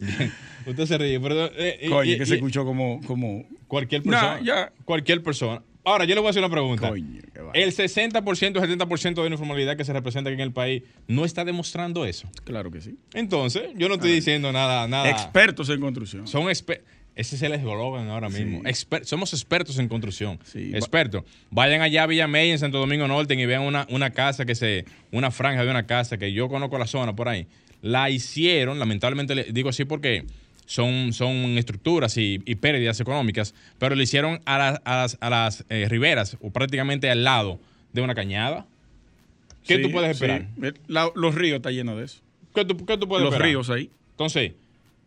[0.66, 1.46] Usted se ríe, pero...
[1.46, 4.40] eh, eh, Coño, y- que se y- escuchó como, como Cualquier Nah, persona.
[4.44, 4.72] ya.
[4.84, 5.62] Cualquier persona.
[5.86, 6.88] Ahora, yo le voy a hacer una pregunta.
[6.88, 7.52] Coño, qué vaina.
[7.54, 8.22] el 60%,
[8.54, 12.26] 70% de la informalidad que se representa aquí en el país no está demostrando eso.
[12.44, 12.96] Claro que sí.
[13.12, 14.88] Entonces, yo no estoy diciendo nada.
[14.88, 15.10] nada.
[15.10, 16.26] Expertos en construcción.
[16.26, 16.80] Son exper-
[17.16, 18.60] Ese es el eslogan ahora mismo.
[18.60, 18.64] Sí.
[18.64, 20.38] Exper- somos expertos en construcción.
[20.44, 20.70] Sí.
[20.74, 21.24] Expertos.
[21.50, 24.86] Vayan allá a Villamey, en Santo Domingo Norte, y vean una, una casa que se.
[25.12, 27.46] Una franja de una casa que yo conozco la zona por ahí.
[27.84, 30.24] La hicieron, lamentablemente le digo así porque
[30.64, 35.28] son, son estructuras y, y pérdidas económicas, pero le hicieron a, las- a las, a
[35.30, 37.60] las eh, riberas, o prácticamente al lado
[37.92, 38.66] de una cañada.
[39.66, 40.24] ¿Qué Sí, tú puedes sí.
[40.24, 40.46] esperar?
[40.88, 42.20] La- los ríos están llenos de eso.
[42.54, 43.48] ¿Qué tú, qué tú puedes Los esperar?
[43.50, 43.90] ríos ahí.
[44.12, 44.52] Entonces,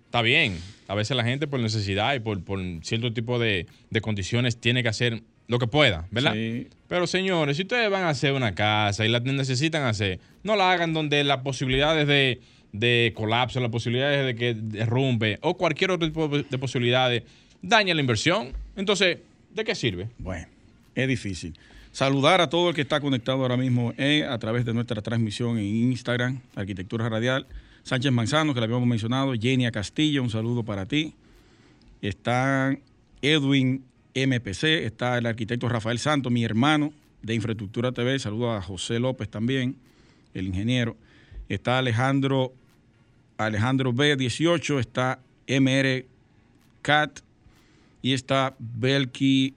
[0.06, 0.58] está bien.
[0.88, 4.84] A veces la gente por necesidad y por, por cierto tipo de, de condiciones tiene
[4.84, 6.34] que hacer lo que pueda, ¿verdad?
[6.34, 6.68] Sí.
[6.88, 10.72] Pero señores, si ustedes van a hacer una casa y la necesitan hacer, no la
[10.72, 12.40] hagan donde las posibilidades de,
[12.72, 17.24] de colapso, las posibilidades de que derrumbe o cualquier otro tipo de de posibilidades
[17.62, 18.54] daña la inversión.
[18.76, 19.20] Entonces,
[19.54, 20.10] ¿de qué sirve?
[20.18, 20.48] Bueno,
[20.96, 21.54] es difícil.
[21.92, 25.58] Saludar a todo el que está conectado ahora mismo eh, a través de nuestra transmisión
[25.58, 27.48] en Instagram, Arquitectura Radial.
[27.88, 29.34] Sánchez Manzano, que le habíamos mencionado.
[29.34, 31.14] Jenia Castillo, un saludo para ti.
[32.02, 32.78] Está
[33.22, 38.20] Edwin MPC, está el arquitecto Rafael Santos, mi hermano de Infraestructura TV.
[38.20, 39.78] Saludo a José López también,
[40.34, 40.98] el ingeniero.
[41.50, 42.54] Está Alejandro,
[43.38, 46.06] Alejandro B18, está MR
[46.82, 47.20] Cat
[48.02, 49.54] y está Belki,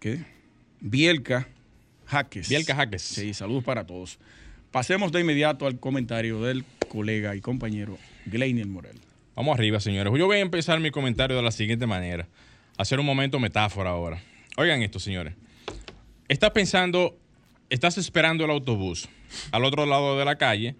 [0.00, 0.24] ¿qué?
[0.80, 1.48] Bielka
[2.06, 2.48] Jaques.
[2.48, 3.02] Bielka Jaques.
[3.02, 4.18] Sí, saludos para todos.
[4.70, 8.98] Pasemos de inmediato al comentario del colega y compañero Gleinier Morel.
[9.34, 10.12] Vamos arriba, señores.
[10.16, 12.28] Yo voy a empezar mi comentario de la siguiente manera.
[12.76, 14.22] Hacer un momento metáfora ahora.
[14.56, 15.34] Oigan esto, señores.
[16.28, 17.18] Estás pensando,
[17.68, 19.08] estás esperando el autobús.
[19.52, 20.76] Al otro lado de la calle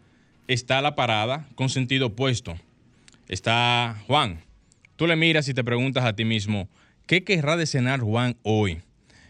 [0.52, 2.56] está la parada con sentido opuesto.
[3.28, 4.40] Está Juan.
[4.96, 6.68] Tú le miras y te preguntas a ti mismo,
[7.06, 8.80] ¿qué querrá de cenar Juan hoy?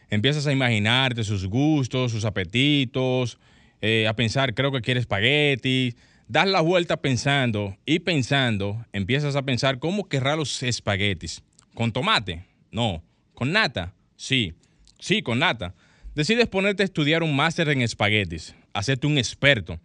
[0.08, 3.38] Empiezas a imaginarte sus gustos, sus apetitos,
[3.82, 5.94] eh, a pensar, creo que quiere espaguetis.
[6.26, 11.42] Das la vuelta pensando y pensando, empiezas a pensar cómo querrá los espaguetis.
[11.74, 12.44] ¿Con tomate?
[12.72, 13.02] No.
[13.34, 13.92] ¿Con nata?
[14.16, 14.54] Sí.
[14.98, 15.74] Sí, con nata.
[16.14, 19.78] Decides ponerte a estudiar un máster en espaguetis, hacerte un experto.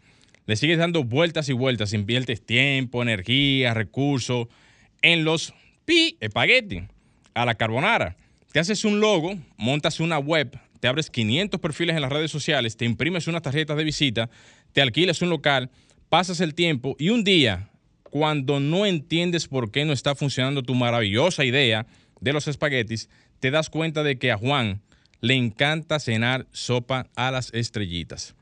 [0.45, 4.47] Le sigues dando vueltas y vueltas, inviertes tiempo, energía, recursos
[5.01, 5.53] en los
[5.85, 6.83] pi espagueti,
[7.33, 8.15] a la carbonara.
[8.51, 12.77] Te haces un logo, montas una web, te abres 500 perfiles en las redes sociales,
[12.77, 14.29] te imprimes unas tarjetas de visita,
[14.71, 15.71] te alquilas un local,
[16.09, 17.69] pasas el tiempo y un día,
[18.03, 21.87] cuando no entiendes por qué no está funcionando tu maravillosa idea
[22.21, 24.81] de los espaguetis, te das cuenta de que a Juan
[25.21, 28.34] le encanta cenar sopa a las estrellitas.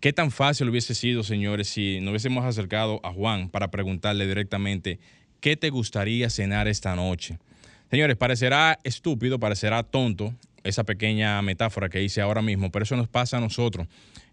[0.00, 4.98] ¿Qué tan fácil hubiese sido, señores, si nos hubiésemos acercado a Juan para preguntarle directamente
[5.40, 7.38] qué te gustaría cenar esta noche?
[7.90, 10.34] Señores, parecerá estúpido, parecerá tonto
[10.64, 13.88] esa pequeña metáfora que hice ahora mismo, pero eso nos pasa a nosotros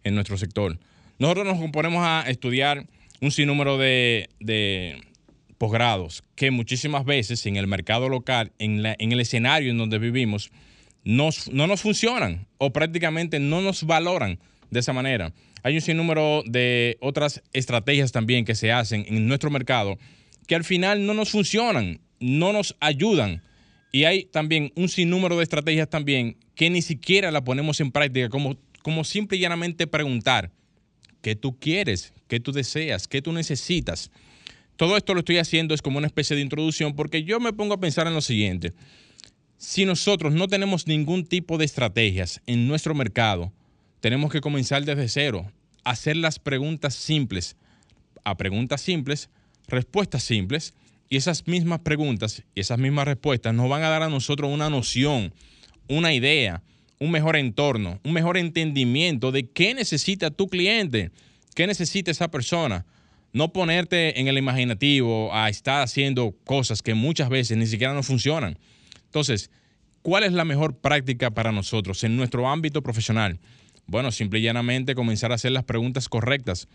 [0.05, 0.79] en nuestro sector.
[1.19, 2.87] Nosotros nos ponemos a estudiar
[3.19, 5.01] un sinnúmero de, de
[5.57, 10.49] posgrados que muchísimas veces en el mercado local, en, el escenario en donde vivimos,
[11.03, 15.33] no nos funcionan o prácticamente no nos valoran de esa manera.
[15.63, 19.97] Hay un sinnúmero de otras estrategias también que se hacen en nuestro mercado
[20.47, 23.43] que al final no nos funcionan, no nos ayudan.
[23.91, 28.29] Y hay también un sinnúmero de estrategias también que ni siquiera la ponemos en práctica,
[28.29, 30.51] como, como simple y llanamente preguntar,
[31.21, 32.13] ¿qué tú quieres?
[32.27, 33.07] ¿Qué tú deseas?
[33.07, 34.09] ¿Qué tú necesitas?
[34.77, 37.73] Todo esto lo estoy haciendo es como una especie de introducción porque yo me pongo
[37.73, 38.73] a pensar en lo siguiente.
[39.57, 43.51] Si nosotros no tenemos ningún tipo de estrategias en nuestro mercado,
[44.07, 45.51] tenemos que comenzar desde cero,
[45.83, 47.57] hacer las preguntas simples.
[48.23, 49.29] A preguntas simples,
[49.67, 50.73] respuestas simples,
[51.09, 54.69] y esas mismas preguntas y esas mismas respuestas nos van a dar a nosotros una
[54.69, 55.33] noción,
[55.89, 56.63] una idea,
[57.01, 61.11] un mejor entorno, un mejor entendimiento de qué necesita tu cliente,
[61.53, 62.85] qué necesita esa persona
[63.33, 68.03] no ponerte en el imaginativo a estar haciendo cosas que muchas veces ni siquiera no
[68.03, 68.57] funcionan.
[69.03, 69.51] Entonces,
[70.01, 73.37] ¿cuál es la mejor práctica para nosotros en nuestro ámbito profesional?
[73.87, 76.67] Bueno, simple y llanamente comenzar a hacer las preguntas correctas.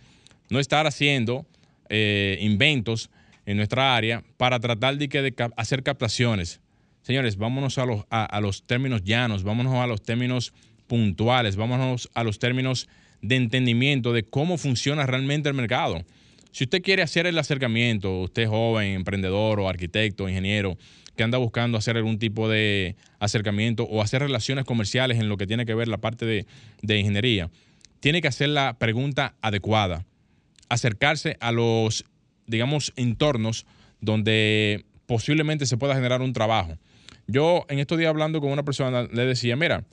[0.50, 1.46] No estar haciendo
[1.88, 3.10] eh, inventos
[3.46, 6.60] en nuestra área para tratar de, hacer captaciones.
[7.02, 10.52] Señores, vámonos a los, a los términos llanos, vámonos a los términos
[10.86, 12.88] puntuales, vámonos a los términos
[13.22, 16.04] de entendimiento de cómo funciona realmente el mercado.
[16.50, 20.76] Si usted quiere hacer el acercamiento, usted joven, emprendedor o arquitecto, ingeniero,
[21.16, 25.46] que anda buscando hacer algún tipo de acercamiento o hacer relaciones comerciales en lo que
[25.46, 26.46] tiene que ver la parte de,
[26.82, 27.50] de ingeniería,
[28.00, 30.06] tiene que hacer la pregunta adecuada,
[30.68, 32.04] acercarse a los,
[32.46, 33.66] digamos, entornos
[34.00, 36.76] donde posiblemente se pueda generar un trabajo.
[37.26, 39.84] Yo en estos días hablando con una persona le decía, mira,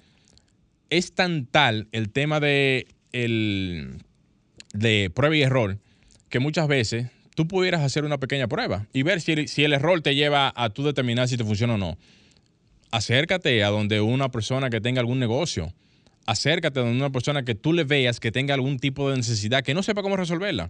[0.89, 4.03] es tan tal el tema de, el,
[4.73, 5.77] de prueba y error
[6.29, 7.07] que muchas veces
[7.39, 10.83] tú pudieras hacer una pequeña prueba y ver si, el error te lleva a tú
[10.83, 11.97] determinar si te funciona o no.
[12.91, 15.73] Acércate a donde una persona que tenga algún negocio.
[16.25, 19.63] Acércate a donde una persona que tú le veas que tenga algún tipo de necesidad,
[19.63, 20.69] que no sepa cómo resolverla.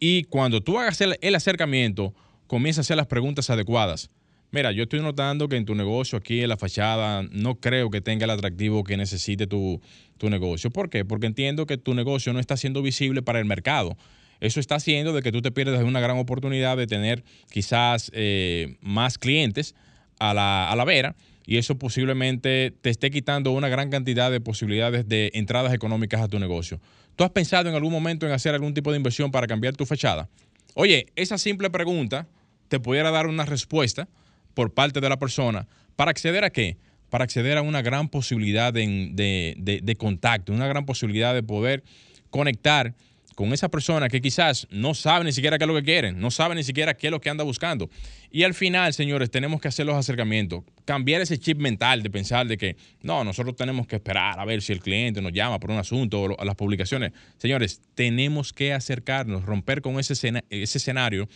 [0.00, 2.12] Y cuando tú hagas el, el acercamiento,
[2.48, 4.10] comienza a hacer las preguntas adecuadas.
[4.50, 8.00] Mira, yo estoy notando que en tu negocio aquí en la fachada no creo que
[8.00, 9.80] tenga el atractivo que necesite tu,
[10.18, 10.70] tu negocio.
[10.70, 11.04] ¿Por qué?
[11.04, 13.96] Porque entiendo que tu negocio no está siendo visible para el mercado
[14.40, 18.76] eso está haciendo de que tú te pierdas una gran oportunidad de tener quizás eh,
[18.80, 19.74] más clientes
[20.18, 24.40] a la, a la vera y eso posiblemente te esté quitando una gran cantidad de
[24.40, 26.80] posibilidades de entradas económicas a tu negocio.
[27.14, 29.86] ¿Tú has pensado en algún momento en hacer algún tipo de inversión para cambiar tu
[29.86, 30.28] fachada?
[30.74, 32.26] Oye, esa simple pregunta
[32.68, 34.08] te pudiera dar una respuesta
[34.54, 36.76] por parte de la persona para acceder a qué?
[37.08, 41.84] Para acceder a una gran posibilidad de, de, de contacto, una gran posibilidad de poder
[42.30, 42.94] conectar
[43.36, 46.30] con esa persona que quizás no sabe ni siquiera qué es lo que quieren, no
[46.30, 47.90] sabe ni siquiera qué es lo que anda buscando.
[48.30, 52.46] Y al final, señores, tenemos que hacer los acercamientos, cambiar ese chip mental de pensar
[52.46, 55.70] de que no, nosotros tenemos que esperar a ver si el cliente nos llama por
[55.70, 57.12] un asunto o las publicaciones.
[57.36, 61.28] Señores, tenemos que acercarnos, romper con ese, ese escenario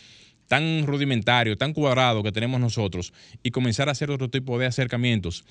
[0.47, 5.45] tan rudimentario, tan cuadrado que tenemos nosotros y comenzar a hacer otro tipo de acercamientos.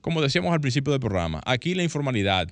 [0.00, 2.48] Como decíamos al principio del programa, aquí la informalidad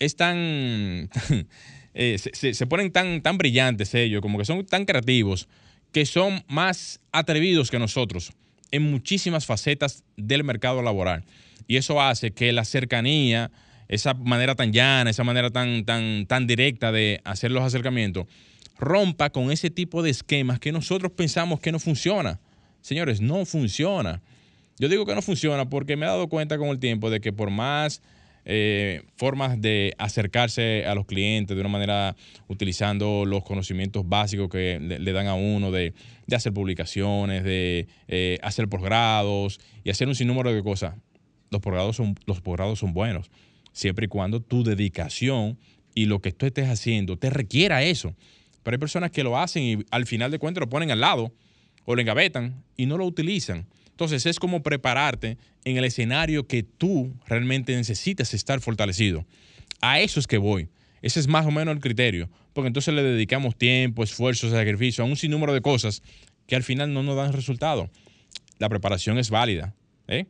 [0.00, 1.08] es tan...
[2.00, 5.48] Eh, se, ponen tan, tan brillantes ellos, como que son tan creativos,
[5.90, 8.30] que son más atrevidos que nosotros
[8.70, 11.24] en muchísimas facetas del mercado laboral.
[11.66, 13.50] Y eso hace que la cercanía,
[13.88, 18.28] esa manera tan llana, esa manera tan, tan, tan directa de hacer los acercamientos,
[18.78, 22.38] rompa con ese tipo de esquemas que nosotros pensamos que no funciona.
[22.80, 24.22] Señores, no funciona.
[24.78, 27.32] Yo digo que no funciona porque me he dado cuenta con el tiempo de que
[27.32, 28.02] por más
[28.50, 34.80] eh, formas de acercarse a los clientes de una manera utilizando los conocimientos básicos que
[34.80, 35.92] le, dan a uno de,
[36.34, 40.94] hacer publicaciones, de eh, hacer posgrados y hacer un sinnúmero de cosas.
[41.50, 43.30] Los posgrados son, los posgrados son buenos,
[43.72, 45.58] siempre y cuando tu dedicación
[45.94, 48.16] y lo que tú estés haciendo te requiera eso.
[48.62, 51.34] Pero hay personas que lo hacen y al final de cuentas lo ponen al lado
[51.84, 53.66] o lo engavetan y no lo utilizan.
[53.90, 55.36] Entonces es como prepararte
[55.68, 59.26] en el escenario que tú realmente necesitas estar fortalecido.
[59.80, 60.68] A eso es que voy.
[61.02, 65.06] Ese es más o menos el criterio, porque entonces le dedicamos tiempo, esfuerzo, sacrificio a
[65.06, 66.02] un sinnúmero de cosas
[66.46, 67.90] que al final no nos dan resultado.
[68.58, 69.74] La preparación es válida.
[70.08, 70.26] ¿eh?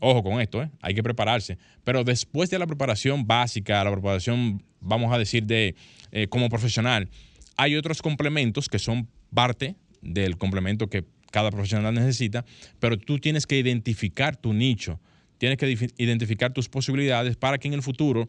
[0.00, 0.70] Ojo con esto, ¿eh?
[0.80, 1.58] hay que prepararse.
[1.84, 5.76] Pero después de la preparación básica, la preparación, vamos a decir, de
[6.10, 7.08] eh, como profesional,
[7.56, 12.44] hay otros complementos que son parte del complemento que cada profesional necesita,
[12.80, 15.00] pero tú tienes que identificar tu nicho,
[15.38, 18.28] tienes que identificar tus posibilidades para que en el futuro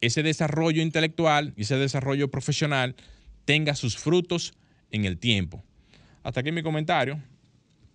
[0.00, 2.94] ese desarrollo intelectual y ese desarrollo profesional
[3.44, 4.54] tenga sus frutos
[4.90, 5.64] en el tiempo.
[6.22, 7.20] Hasta aquí mi comentario.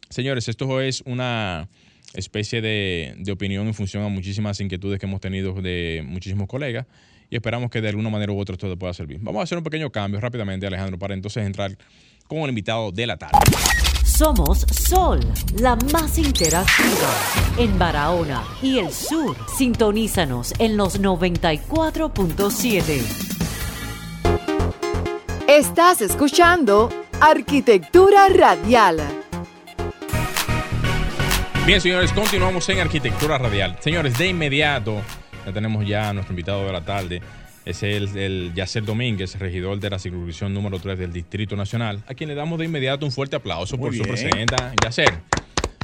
[0.10, 1.70] Señores, esto es una
[2.14, 6.86] especie de, opinión en función a muchísimas inquietudes que hemos tenido de muchísimos colegas
[7.30, 9.20] y esperamos que de alguna manera u otra esto pueda servir.
[9.22, 11.78] Vamos a hacer un pequeño cambio rápidamente, Alejandro, para entonces entrar
[12.28, 13.38] con el invitado de la tarde.
[14.22, 15.20] Somos Sol,
[15.60, 17.10] la más interactiva
[17.58, 19.36] en Barahona y el sur.
[19.58, 23.02] Sintonízanos en los 94.7.
[25.48, 29.02] Estás escuchando Arquitectura Radial
[31.66, 33.78] Bien, señores, continuamos en Arquitectura Radial.
[33.80, 35.02] Señores, de inmediato,
[35.48, 37.24] ya tenemos ya a nuestro invitado de la tarde.
[37.64, 42.16] Es el, el Yacer Domínguez, regidor de la circunscripción número 3 del Distrito Nacional, a
[42.16, 44.74] quien le damos de inmediato un fuerte aplauso por su presencia.
[44.84, 45.14] Yacer,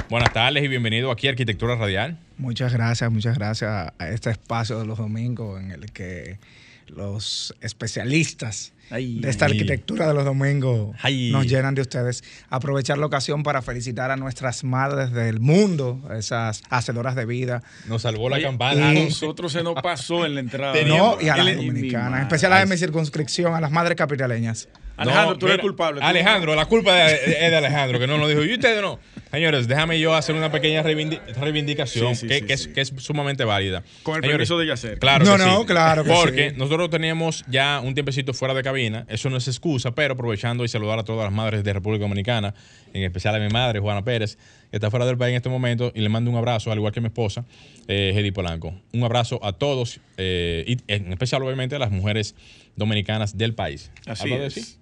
[0.10, 2.18] buenas tardes y bienvenido aquí a Arquitectura Radial.
[2.38, 6.40] Muchas gracias, muchas gracias a este espacio de los domingos en el que
[6.88, 10.96] los especialistas de esta arquitectura de los domingos
[11.32, 12.24] nos llenan de ustedes.
[12.50, 17.64] Aprovechar la ocasión para felicitar a nuestras madres del mundo, esas hacedoras de vida.
[17.88, 18.90] Nos salvó la campana.
[18.90, 20.76] A nosotros se nos pasó en la entrada.
[20.86, 24.70] No, y a las dominicanas, en especial a de mi circunscripción, a las madres capitaleñas.
[24.98, 26.02] Alejandro, tú eres culpable.
[26.02, 28.44] Alejandro, la culpa es de Alejandro, que no lo dijo.
[28.44, 29.00] Y ustedes no.
[29.32, 33.84] Señores, déjame yo hacer una pequeña reivindicación que, es, sumamente válida.
[34.04, 35.00] Con el permiso de Yacer.
[35.00, 39.06] Claro no, que no, claro que Porque nosotros teníamos ya un tiempecito fuera de cabina.
[39.10, 42.54] Eso no es excusa, pero aprovechando y saludar a todas las madres de República Dominicana,
[42.94, 44.38] en especial a mi madre, Juana Pérez,
[44.72, 46.94] que está fuera del país en este momento, y le mando un abrazo, al igual
[46.94, 47.46] que mi esposa,
[47.88, 48.74] eh, Hedy Polanco.
[48.94, 52.34] Un abrazo a todos, eh, y en especial, obviamente, a las mujeres
[52.76, 53.92] dominicanas del país.
[54.06, 54.80] Así es.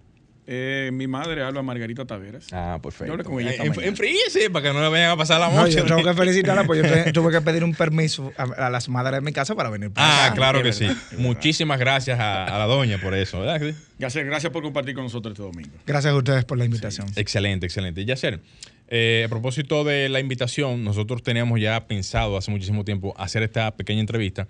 [0.47, 2.47] Eh, mi madre habla Margarita Taveras.
[2.51, 3.07] Ah, perfecto.
[3.07, 5.77] Yo hablé con ella en, para que no le vayan a pasar la noche.
[5.77, 9.21] yo tengo que felicitarla porque yo tuve que pedir un permiso a, las madres de
[9.21, 9.91] mi casa para venir.
[9.95, 10.87] ah, claro que sí.
[11.17, 13.73] Muchísimas gracias a, la doña por eso, ¿verdad?
[13.97, 15.75] Yacer, gracias por compartir con nosotros este domingo.
[15.87, 17.07] Gracias a ustedes por la invitación.
[17.15, 18.05] Excelente, excelente.
[18.05, 18.39] Yacer,
[18.87, 23.75] eh, a propósito de la invitación, nosotros teníamos ya pensado hace muchísimo tiempo hacer esta
[23.75, 24.47] pequeña entrevista,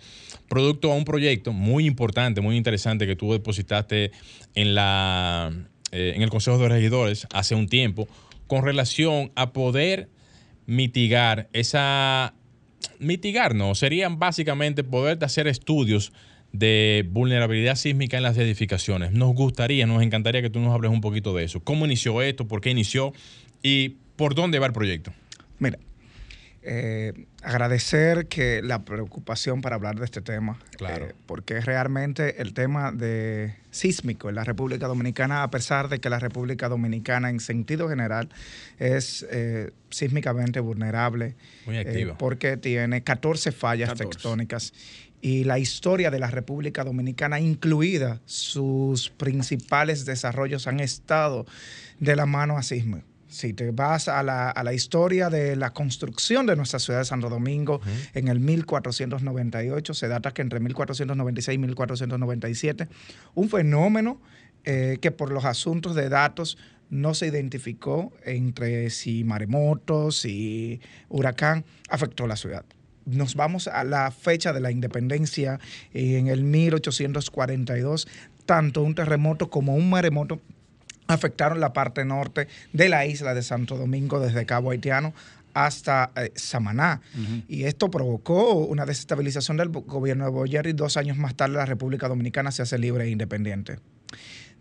[0.50, 4.12] producto a un proyecto muy importante, muy interesante que tú depositaste
[4.56, 5.54] en la
[5.96, 8.08] eh, en el Consejo de Regidores hace un tiempo
[8.48, 10.10] con relación a poder
[10.66, 12.34] mitigar esa...
[13.00, 16.12] Mitigar, no, serían básicamente poder hacer estudios
[16.52, 19.12] de vulnerabilidad sísmica en las edificaciones.
[19.12, 21.62] Nos gustaría, nos encantaría que tú nos hables un poquito de eso.
[21.62, 22.48] ¿Cómo inició esto?
[22.48, 23.14] ¿Por qué inició?
[23.64, 25.14] ¿Y por dónde va el proyecto?
[25.60, 25.80] Mira,
[26.62, 27.14] eh,
[27.46, 31.06] agradecer que la preocupación para hablar de este tema, claro.
[31.06, 36.10] Eh, porque realmente el tema de sísmico en la República Dominicana, a pesar de que
[36.10, 38.30] la República Dominicana en sentido general
[38.80, 41.86] es eh, sísmicamente vulnerable, Muy
[42.18, 44.74] porque tiene 14 fallas tectónicas.
[45.22, 51.46] Y la historia de la República Dominicana, incluida sus principales desarrollos, han estado
[52.00, 55.72] de la mano a sísmico si te vas a la, a la, historia de la
[55.72, 57.82] construcción de nuestra ciudad de Santo Domingo
[58.14, 62.88] en el 1498, se data que entre 1496 y 1497,
[63.36, 64.22] un fenómeno
[64.64, 66.58] eh, que por los asuntos de datos
[66.90, 72.66] no se identificó entre si maremotos, si huracán, afectó la ciudad.
[73.06, 75.60] Nos vamos a la fecha de la independencia
[75.94, 78.08] en el 1842,
[78.48, 80.42] tanto un terremoto como un maremoto
[81.08, 85.14] afectaron la parte norte de la isla de Santo Domingo desde Cabo Haitiano
[85.54, 87.02] hasta eh, Samaná.
[87.48, 91.66] Y esto provocó una desestabilización del gobierno de Boyer y dos años más tarde la
[91.66, 93.80] República Dominicana se hace libre e independiente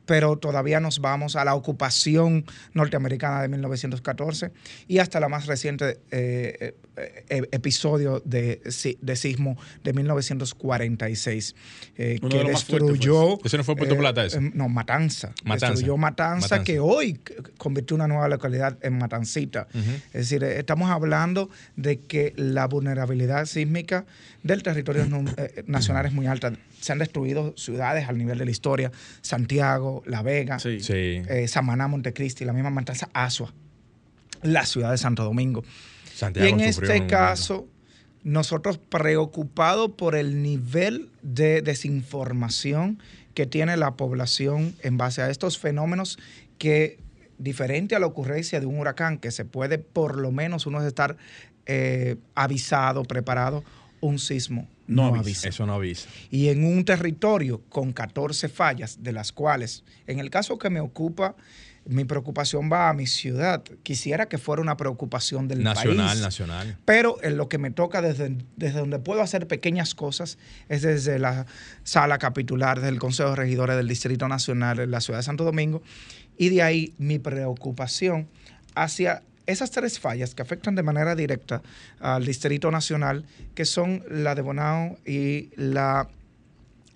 [0.06, 4.50] pero todavía nos vamos a la ocupación norteamericana de 1914
[4.88, 8.60] y hasta la más reciente eh, eh, eh, episodio de,
[9.00, 11.54] de, sismo de 1946,
[11.96, 13.38] que destruyó...
[13.44, 14.40] ¿Ese no fue Puerto Plata ese?
[14.40, 15.32] no, Matanza.
[15.44, 17.20] Destruyó Matanza, que hoy
[17.56, 19.66] convirtió una nueva localidad en Matancita.
[20.12, 24.04] Es decir, estamos hablando de que la vulnerabilidad sísmica
[24.42, 25.06] del territorio
[25.66, 26.52] nacional es muy alta
[26.84, 28.92] se han destruido ciudades al nivel de la historia.
[29.22, 33.54] Santiago, La Vega, eh, Samaná, Montecristi, la misma Matanza, Asua,
[34.42, 35.64] la ciudad de Santo Domingo.
[36.34, 37.66] y en este caso,
[38.22, 42.98] nosotros preocupados por el nivel de desinformación
[43.32, 46.18] que tiene la población en base a estos fenómenos
[46.58, 46.98] que
[47.38, 51.16] diferente a la ocurrencia de un huracán, que se puede por lo menos uno estar
[51.64, 53.64] eh, avisado, preparado,
[54.04, 55.48] un sismo no, No avisa.
[55.48, 56.08] Eso no avisa.
[56.30, 60.80] Y en un territorio con 14 fallas, de las cuales, en el caso que me
[60.80, 61.34] ocupa,
[61.86, 63.62] mi preocupación va a mi ciudad.
[63.82, 66.20] Quisiera que fuera una preocupación del Nacional, país.
[66.20, 66.76] nacional.
[66.84, 70.38] Pero en lo que me toca desde, desde donde puedo hacer pequeñas cosas
[70.68, 71.46] es desde la
[71.82, 75.82] sala capitular del Consejo de Regidores del Distrito Nacional en la ciudad de Santo Domingo.
[76.36, 78.28] Y de ahí mi preocupación
[78.74, 81.62] hacia esas tres fallas que afectan de manera directa
[82.00, 83.24] al Distrito Nacional,
[83.54, 86.08] que son la de Bonao y la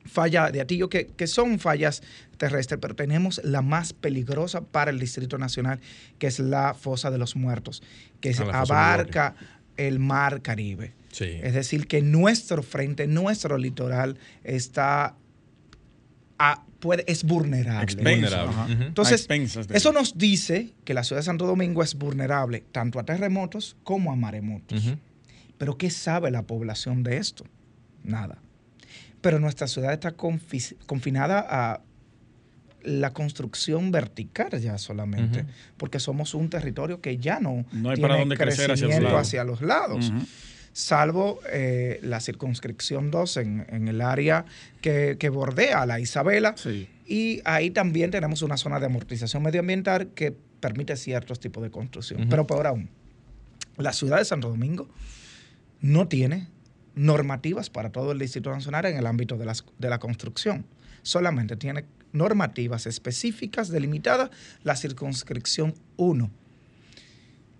[0.07, 2.03] falla de Atillo, que, que son fallas
[2.38, 5.80] terrestres, pero tenemos la más peligrosa para el Distrito Nacional,
[6.18, 7.82] que es la fosa de los muertos,
[8.20, 9.34] que es- Ah, abarca
[9.76, 10.94] el mar Caribe.
[11.12, 11.24] Sí.
[11.42, 15.14] Es decir, que nuestro frente, nuestro litoral está
[16.38, 17.94] a- puede, es vulnerable.
[17.96, 18.84] Vulnerable.
[18.86, 19.26] Entonces,
[19.76, 24.12] eso nos dice que la ciudad de Santo Domingo es vulnerable tanto a terremotos como
[24.12, 24.82] a maremotos.
[25.58, 27.44] Pero ¿qué sabe la población de esto?
[28.04, 28.38] Nada.
[29.20, 31.80] Pero nuestra ciudad está confi- confinada a
[32.84, 35.44] la construcción vertical ya solamente,
[35.76, 39.00] porque somos un territorio que ya no, No hay tiene para dónde crecer hacia los
[39.02, 39.20] lados.
[39.20, 40.12] hacia los lados.
[40.78, 44.44] Salvo eh, la circunscripción 2 en, en el área
[44.80, 46.54] que, que bordea a la Isabela.
[46.56, 46.88] Sí.
[47.04, 52.20] Y ahí también tenemos una zona de amortización medioambiental que permite ciertos tipos de construcción.
[52.20, 52.28] Ujú.
[52.30, 52.88] Pero peor aún,
[53.76, 54.88] la ciudad de Santo Domingo
[55.80, 56.46] no tiene
[56.94, 60.64] normativas para todo el Distrito Nacional en el ámbito de, las- de la construcción.
[61.02, 64.30] Solamente tiene normativas específicas delimitadas
[64.62, 66.30] la circunscripción 1.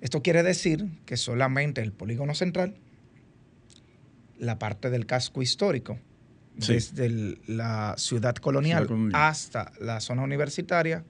[0.03, 2.77] Esto quiere decir que solamente el polígono central,
[4.39, 5.99] la parte del casco histórico,
[6.59, 6.75] Sí.
[6.75, 9.21] desde el- la ciudad colonial, Ciudad colonial.
[9.23, 11.05] hasta la zona universitaria,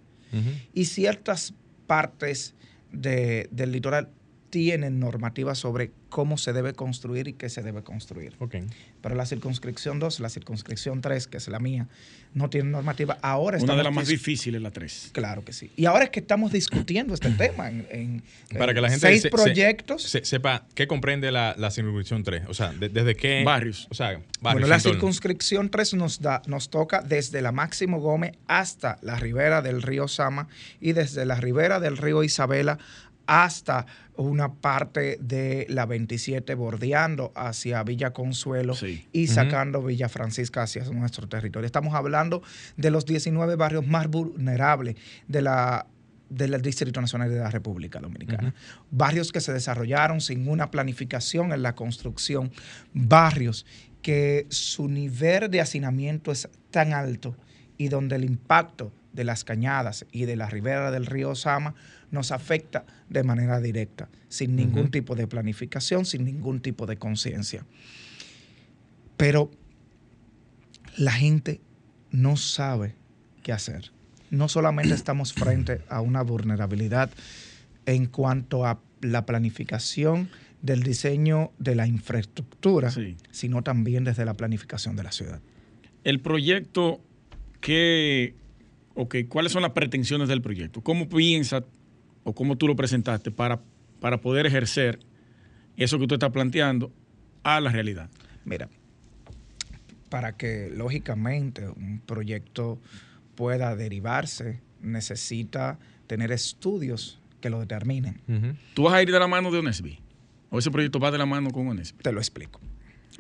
[0.75, 1.55] y ciertas
[1.87, 2.55] partes
[2.93, 4.11] de- del litoral
[4.51, 8.35] tienen normativas sobre cómo se debe construir y qué se debe construir.
[8.39, 8.57] Ok.
[9.03, 11.87] Pero la circunscripción 2, la circunscripción 3, que es la mía,
[12.35, 13.19] no tiene normativa.
[13.23, 15.11] Ahora Una de las más difíciles, la 3.
[15.13, 15.71] Claro que sí.
[15.77, 18.23] Y ahora es que estamos discutiendo este tema en, en-
[18.59, 20.03] Para en que la gente seis se- se- proyectos.
[20.03, 22.45] se- sepa qué comprende la, la circunscripción 3.
[22.49, 23.43] O sea, de- desde qué.
[23.45, 23.87] Barrios.
[23.91, 24.33] O sea, barrios.
[24.43, 29.63] bueno, la circunscripción 3 nos, da, nos toca desde la Máximo Gómez hasta la ribera
[29.63, 30.49] del río Sama
[30.81, 32.79] y desde la ribera del río Isabela
[33.29, 33.85] hasta
[34.17, 39.07] una parte de la 27 bordeando hacia Villa Consuelo Sí.
[39.13, 41.67] y sacando Villa Francisca hacia nuestro territorio.
[41.67, 42.43] Estamos hablando
[42.79, 44.97] de los 19 barrios más vulnerables
[45.29, 45.87] de la
[46.31, 48.55] del Distrito Nacional de la República Dominicana.
[48.91, 52.51] Barrios que se desarrollaron sin una planificación en la construcción,
[52.93, 53.65] barrios
[54.03, 57.35] que su nivel de hacinamiento es tan alto
[57.79, 61.75] y donde el impacto de las cañadas y de la ribera del río Sama
[62.11, 67.65] nos afecta de manera directa, sin ningún tipo de planificación, sin ningún tipo de conciencia.
[69.17, 69.51] Pero
[70.97, 71.61] la gente
[72.11, 72.95] no sabe
[73.43, 73.91] qué hacer.
[74.31, 77.11] No solamente estamos frente a una vulnerabilidad
[77.87, 80.29] en cuanto a la planificación
[80.61, 83.17] del diseño de la infraestructura, Sí.
[83.31, 85.41] sino también desde la planificación de la ciudad.
[86.05, 87.01] El proyecto,
[87.61, 88.35] ¿qué,
[88.95, 90.83] ok, ¿cuáles son las pretensiones del proyecto?
[90.83, 91.63] ¿Cómo piensas
[92.25, 93.61] o cómo tú lo presentaste para,
[94.01, 94.99] para poder ejercer
[95.77, 96.93] eso que usted está planteando
[97.43, 98.11] a la realidad?
[98.45, 98.69] Mira,
[100.09, 102.79] para que lógicamente un proyecto
[103.35, 108.21] pueda derivarse, necesita tener estudios que lo determinen.
[108.75, 109.99] ¿Tú vas a ir de la mano de Onesby?
[110.51, 112.03] ¿O ese proyecto va de la mano con Onesby?
[112.03, 112.61] Te lo explico.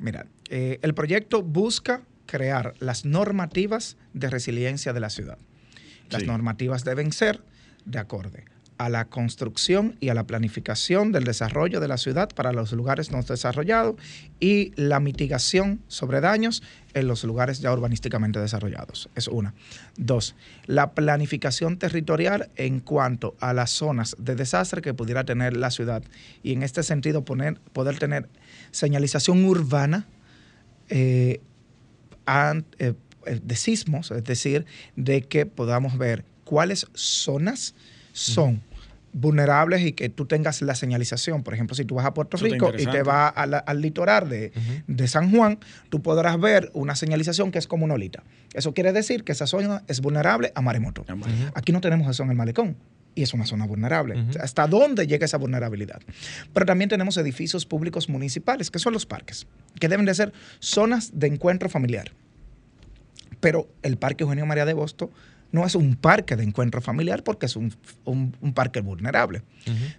[0.01, 5.39] Mira, eh, el proyecto busca crear las normativas de resiliencia de la ciudad.
[6.11, 6.27] Las Sí.
[6.27, 7.43] normativas deben ser
[7.85, 8.45] de acorde
[8.79, 13.11] a la construcción y a la planificación del desarrollo de la ciudad para los lugares
[13.11, 13.97] no desarrollados
[14.41, 16.62] y la mitigación sobre daños
[16.95, 19.11] en los lugares ya urbanísticamente desarrollados.
[19.16, 19.53] Es una.
[19.97, 25.70] Dos, la planificación territorial en cuanto a las zonas de desastre que pudiera tener la
[25.70, 26.03] ciudad
[26.43, 28.29] y en este sentido poner, poder tener
[28.70, 30.07] señalización urbana
[30.89, 31.41] eh,
[32.26, 32.62] eh,
[33.26, 37.74] eh, de sismos, es decir, de que podamos ver cuáles zonas
[38.12, 38.62] son
[39.13, 41.43] vulnerables y que tú tengas la señalización.
[41.43, 44.53] Por ejemplo, si tú vas a Puerto Eso Rico y te vas al litoral de,
[44.87, 48.23] de San Juan, tú podrás ver una señalización que es como una olita.
[48.55, 51.05] Eso quiere decir que esa zona es vulnerable a maremoto.
[51.55, 52.77] Aquí no tenemos eso en el malecón.
[53.15, 54.15] Y es una zona vulnerable.
[54.41, 56.01] ¿Hasta dónde llega esa vulnerabilidad?
[56.53, 59.49] Pero también tenemos edificios públicos municipales, que son los parques,
[59.81, 62.13] que deben de ser zonas de encuentro familiar.
[63.41, 65.11] Pero el Parque Eugenio María de Bosto
[65.51, 67.75] no es un parque de encuentro familiar porque es un,
[68.05, 69.43] un- un parque vulnerable.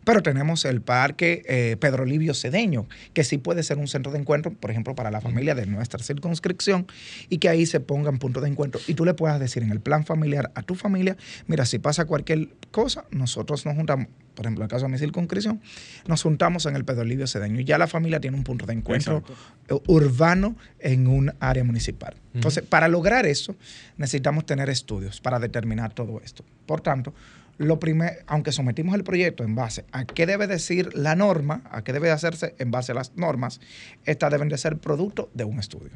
[0.04, 4.20] Pero tenemos el parque eh, Pedro Livio Cedeño, que sí puede ser un centro de
[4.20, 6.88] encuentro, por ejemplo, para la familia de nuestra circunscripción,
[7.30, 8.82] y que ahí se pongan puntos de encuentro.
[8.88, 12.06] Y tú le puedas decir en el plan familiar a tu familia, mira, si pasa
[12.06, 14.08] cualquier cosa, nosotros nos juntamos,
[14.40, 15.60] por ejemplo, en el caso de mi circunscripción,
[16.08, 18.72] nos juntamos en el Pedro Livio Cedeño y ya la familia tiene un punto de
[18.72, 19.22] encuentro
[19.68, 22.16] eh, urbano en un área municipal.
[22.34, 23.58] Entonces, para lograr eso,
[23.98, 26.46] necesitamos tener estudios para determinar todo esto.
[26.66, 27.14] Por tanto,
[27.58, 31.84] lo primero, aunque sometimos el proyecto en base a qué debe decir la norma, a
[31.84, 33.60] qué debe hacerse en base a las normas,
[34.06, 35.92] estas deben de ser producto de un estudio.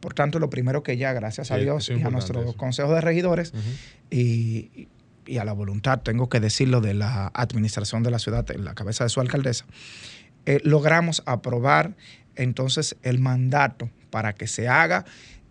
[0.00, 2.56] Por tanto, lo primero que ya, gracias a Dios y a nuestro eso.
[2.56, 3.52] Consejo de Regidores
[4.10, 4.88] y,
[5.26, 8.74] y a la voluntad, tengo que decirlo, de la administración de la ciudad, en la
[8.74, 9.64] cabeza de su alcaldesa,
[10.46, 11.96] eh, logramos aprobar
[12.36, 15.04] entonces el mandato para que se haga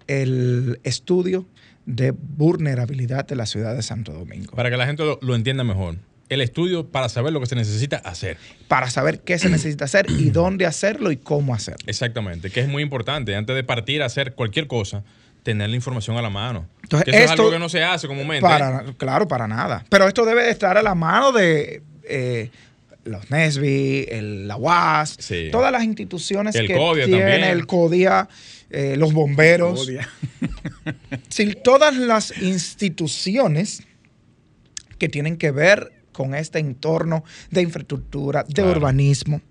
[0.07, 1.45] el estudio
[1.85, 4.55] de vulnerabilidad de la ciudad de Santo Domingo.
[4.55, 5.97] Para que la gente lo, lo entienda mejor.
[6.27, 8.37] El estudio para saber lo que se necesita hacer.
[8.67, 11.85] Para saber qué se necesita hacer y dónde hacerlo y cómo hacerlo.
[11.85, 13.35] Exactamente, que es muy importante.
[13.35, 15.03] Antes de partir a hacer cualquier cosa,
[15.45, 16.67] tener la información a la mano.
[16.83, 18.41] Entonces, que eso es esto- algo que no se hace comúnmente.
[18.41, 19.85] Para, claro, para nada.
[19.89, 22.49] Pero esto debe de estar a la mano de eh,
[23.03, 25.49] los NESBI, el, la UAS, Sí.
[25.51, 27.43] todas las instituciones El que CODIA tiene también.
[27.51, 28.27] el CODIA,
[28.71, 29.87] eh, los bomberos.
[31.29, 33.83] Sí, todas las instituciones
[34.97, 38.71] que tienen que ver con este entorno de infraestructura, de Claro.
[38.71, 39.41] urbanismo,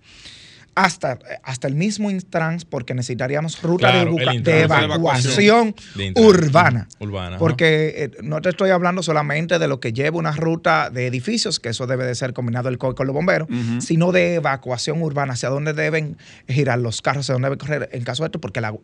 [0.74, 6.28] hasta, hasta el mismo Intrans, porque necesitaríamos ruta Claro, de, de evacuación De Intrans.
[6.28, 6.88] urbana.
[6.98, 7.38] Urbana.
[7.38, 11.60] Porque eh, no te estoy hablando solamente de lo que lleva una ruta de edificios,
[11.60, 13.48] que eso debe de ser combinado el COI con los bomberos,
[13.80, 16.16] sino de evacuación urbana, hacia dónde deben
[16.48, 18.74] girar los carros, hacia dónde deben correr en caso de esto, porque la-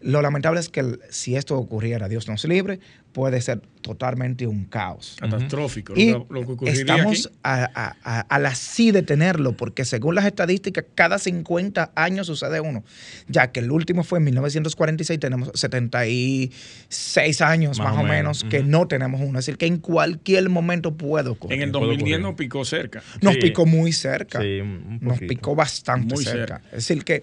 [0.00, 2.80] lo lamentable es que el- si esto ocurriera, Dios nos libre,
[3.12, 5.16] puede ser totalmente un caos.
[5.18, 5.94] Catastrófico.
[5.96, 7.38] Y lo, que- lo que ocurriría estamos aquí.
[7.42, 12.26] a, a- a- a la sí de tenerlo, porque según las estadísticas, cada 50 años
[12.26, 12.84] sucede uno.
[13.28, 18.86] Ya que el último fue en 1946, tenemos 76 años más, o menos, que no
[18.86, 19.38] tenemos uno.
[19.38, 21.56] Es decir, que en cualquier momento puede ocurrir.
[21.58, 22.20] En el puede 2010 ocurrir.
[22.26, 23.02] nos picó cerca.
[23.20, 23.40] Nos Sí.
[23.40, 24.40] picó muy cerca.
[24.40, 26.56] Sí, un- Nos picó bastante Muy cerca.
[26.58, 26.62] cerca.
[26.68, 27.22] Es decir, que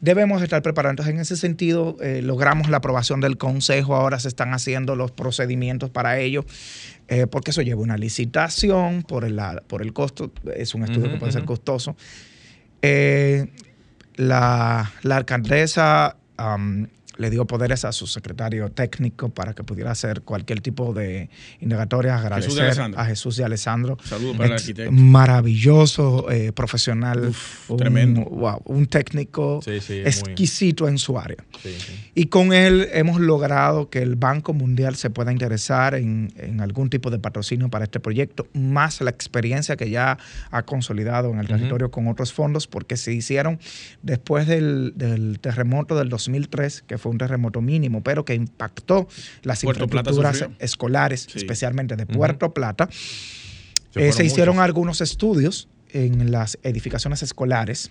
[0.00, 0.92] debemos estar preparados.
[0.92, 3.94] Entonces, en ese sentido, eh, logramos la aprobación del Consejo.
[3.94, 6.44] Ahora se están haciendo los procedimientos para ello,
[7.08, 10.32] eh, porque eso lleva una licitación por el, por el costo.
[10.54, 11.96] Es un estudio que puede ser costoso.
[12.82, 13.46] Eh,
[14.16, 16.16] la, la alcaldesa
[17.20, 21.28] le dio poderes a su secretario técnico para que pudiera hacer cualquier tipo de
[21.60, 22.16] indagatoria.
[22.16, 23.98] Agradecer a Jesús y Alessandro.
[24.02, 24.90] Saludos para el arquitecto.
[24.90, 27.32] Maravilloso eh, profesional.
[27.68, 28.22] un, tremendo.
[28.22, 31.44] wow, un técnico Sí, sí, muy- exquisito en su área.
[31.62, 31.76] Sí.
[32.14, 36.88] Y con él hemos logrado que el Banco Mundial se pueda interesar en, en algún
[36.88, 40.16] tipo de patrocinio para este proyecto, más la experiencia que ya
[40.50, 43.58] ha consolidado en el territorio con otros fondos, porque se hicieron
[44.02, 49.08] después del, del terremoto del 2003, que fue un terremoto mínimo, pero que impactó
[49.42, 51.38] las Puerto infraestructuras escolares, Sí.
[51.38, 52.88] especialmente de Puerto Plata.
[53.92, 54.64] Se Eh, se hicieron muchos.
[54.66, 57.90] algunos estudios en las edificaciones escolares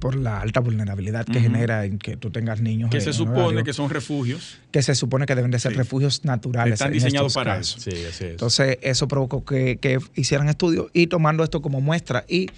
[0.00, 2.88] por la alta vulnerabilidad que genera en que tú tengas niños.
[2.90, 4.58] Que se supone horario que son refugios.
[4.70, 5.78] que se supone que deben de ser Sí.
[5.78, 6.74] refugios naturales.
[6.74, 7.82] Están diseñados para casos.
[7.82, 8.30] Sí, así es.
[8.30, 12.48] Entonces, eso provocó que, que hicieran estudios y tomando esto como muestra y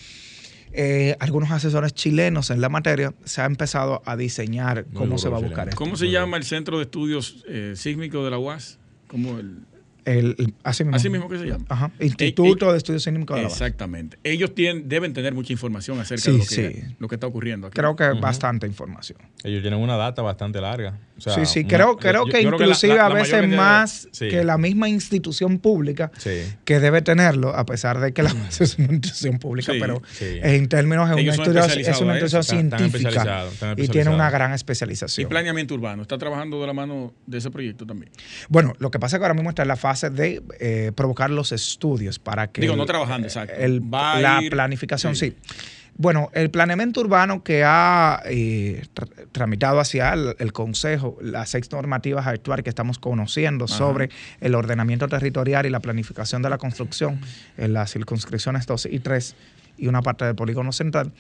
[0.77, 5.29] eh, algunos asesores chilenos en la materia se ha empezado a diseñar Muy cómo se
[5.29, 5.79] va a buscar esto.
[5.79, 8.79] ¿Cómo se llama el Centro de Estudios eh, Sísmicos de la UAS?
[9.07, 9.59] ¿Cómo el,
[10.05, 10.96] El, el- así, mismo.
[10.96, 11.64] Así mismo que se llama.
[11.68, 11.90] Ajá.
[12.00, 13.48] Instituto de Estudios Sísmicos de la.
[13.48, 14.18] Exactamente.
[14.24, 16.94] Ellos tienen, deben tener mucha información acerca Sí, de lo que, sí.
[16.98, 17.74] lo que está ocurriendo aquí.
[17.76, 19.18] Creo que bastante información.
[19.42, 20.98] Ellos tienen una data bastante larga.
[21.16, 23.14] O sea, sí, sí, una- creo, creo yo- que yo creo inclusive la- la- a
[23.14, 24.28] veces de- más sí.
[24.28, 26.30] que la misma institución pública Sí.
[26.64, 28.30] que debe tenerlo, a pesar de que la
[28.61, 30.38] es una institución pública, Sí, pero sí.
[30.42, 34.28] en términos Ellos son estudio- es una institución Están- están científica están y tiene una
[34.30, 35.28] gran Y especialización.
[35.28, 36.02] planeamiento urbano.
[36.02, 38.11] ¿Está trabajando de la mano de ese proyecto también?
[38.48, 41.30] Bueno, lo que pasa es que ahora mismo está en la fase de eh, provocar
[41.30, 42.61] los estudios para que...
[42.61, 43.55] Digo, no trabajando, exacto.
[43.57, 45.30] el- la ir- planificación, sí.
[45.30, 45.55] sí.
[45.97, 51.70] Bueno, el planeamiento urbano que ha eh, tra- tramitado hacia el, el Consejo, las seis
[51.70, 53.76] normativas actuales que estamos conociendo Ajá.
[53.78, 57.20] sobre el ordenamiento territorial y la planificación de la construcción
[57.57, 59.36] en las circunscripciones 2 y 3
[59.78, 61.12] y una parte del polígono central,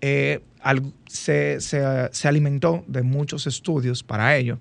[0.00, 4.60] eh, al- se, se- se alimentó de muchos estudios para ello,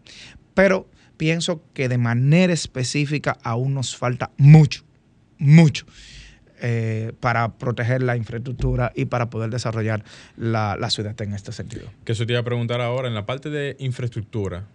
[0.56, 0.88] pero
[1.18, 4.84] pienso que de manera específica aún nos falta mucho,
[5.38, 5.86] mucho
[6.62, 10.04] eh, para proteger la infraestructura y para poder desarrollar
[10.38, 11.88] la, la ciudad en este sentido.
[12.04, 14.66] Que eso te iba a preguntar ahora, en la parte de infraestructura,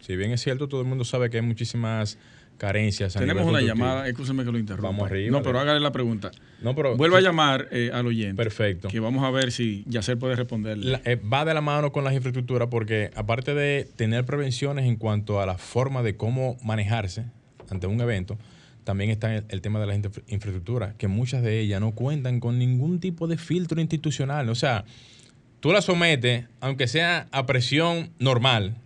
[0.00, 2.18] si bien es cierto, todo el mundo sabe que hay muchísimas
[2.58, 3.14] carencias.
[3.14, 4.88] Tenemos una llamada, escúcheme que lo interrumpa.
[4.88, 5.30] Vamos arriba.
[5.30, 6.30] No, pero hágale la pregunta.
[6.62, 8.36] No, pero- Vuelva a llamar eh, al oyente.
[8.42, 8.88] Perfecto.
[8.88, 10.92] Que vamos a ver si Yacer puede responderle.
[10.92, 14.96] La- eh, va de la mano con las infraestructuras porque aparte de tener prevenciones en
[14.96, 17.24] cuanto a la forma de cómo manejarse
[17.70, 18.38] ante un evento,
[18.84, 22.40] también está el, el tema de las infra- infraestructuras, que muchas de ellas no cuentan
[22.40, 24.48] con ningún tipo de filtro institucional.
[24.48, 24.84] O sea,
[25.60, 28.76] tú la sometes, aunque sea a presión normal,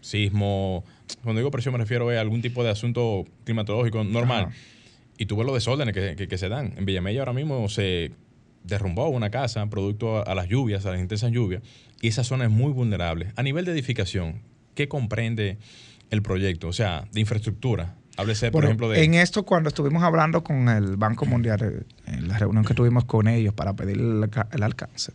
[0.00, 0.84] sismo,
[1.22, 4.48] cuando digo presión me refiero a algún tipo de asunto climatológico normal,
[5.18, 6.74] y tú ves los desórdenes que, que- que se dan.
[6.76, 8.12] En Villamella ahora mismo se
[8.64, 11.62] derrumbó una casa producto a, a las lluvias, a las intensas lluvias,
[12.00, 13.32] y esa zona es muy vulnerable.
[13.36, 14.40] A nivel de edificación,
[14.74, 15.58] ¿qué comprende
[16.10, 16.68] el proyecto?
[16.68, 17.94] O sea, de infraestructura.
[18.16, 19.02] Háblese, por Bueno, ejemplo, de...
[19.04, 23.04] En esto, cuando estuvimos hablando con el Banco Mundial, eh, en la reunión que tuvimos
[23.06, 25.12] con ellos para pedir el alcance,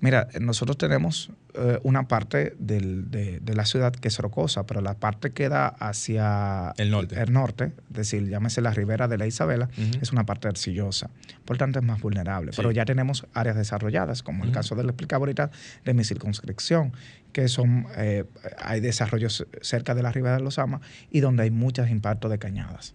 [0.00, 4.80] mira, nosotros tenemos eh, una parte del- de, de la ciudad que es rocosa, pero
[4.80, 7.20] la parte que da hacia El norte.
[7.20, 9.68] el norte, es decir, llámese la ribera de la Isabela,
[10.00, 11.10] es una parte arcillosa.
[11.44, 12.52] Por tanto, es más vulnerable.
[12.52, 12.56] Sí.
[12.58, 15.50] Pero ya tenemos áreas desarrolladas, como el caso del explicaba ahorita
[15.84, 16.92] de mi circunscripción,
[17.32, 18.24] que son, eh,
[18.58, 20.80] hay desarrollos cerca de la ribera de los Amas
[21.10, 22.94] y donde hay muchos impactos de cañadas.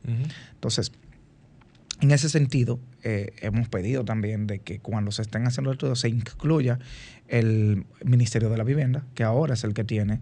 [0.53, 0.91] Entonces,
[2.01, 6.09] en ese sentido, eh, hemos pedido también de que cuando se estén haciendo estudios se
[6.09, 6.79] incluya
[7.27, 10.19] el Ministerio de la Vivienda, que ahora es el que tiene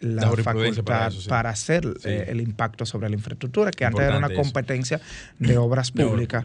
[0.00, 1.30] la, facultad para para, eso, sí.
[1.32, 2.08] hacer Sí.
[2.08, 4.36] eh, el impacto sobre la infraestructura, que antes era una eso.
[4.36, 5.00] competencia
[5.38, 6.12] de obras De obra.
[6.12, 6.44] públicas,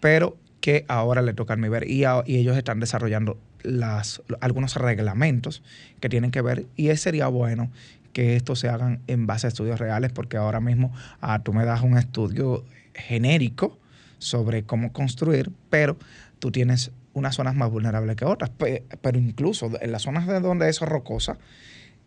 [0.00, 4.76] pero que ahora le toca al MIBER y, a- y ellos están desarrollando las, algunos
[4.76, 5.62] reglamentos
[6.00, 7.70] que tienen que ver y sería bueno
[8.12, 11.64] que estos se hagan en base a estudios reales porque ahora mismo ah, tú me
[11.64, 12.64] das un estudio
[12.94, 13.78] genérico
[14.20, 15.96] sobre cómo construir, pero
[16.38, 20.38] tú tienes unas zonas más vulnerables que otras, Pe- pero incluso en las zonas de
[20.38, 21.36] donde es rocosa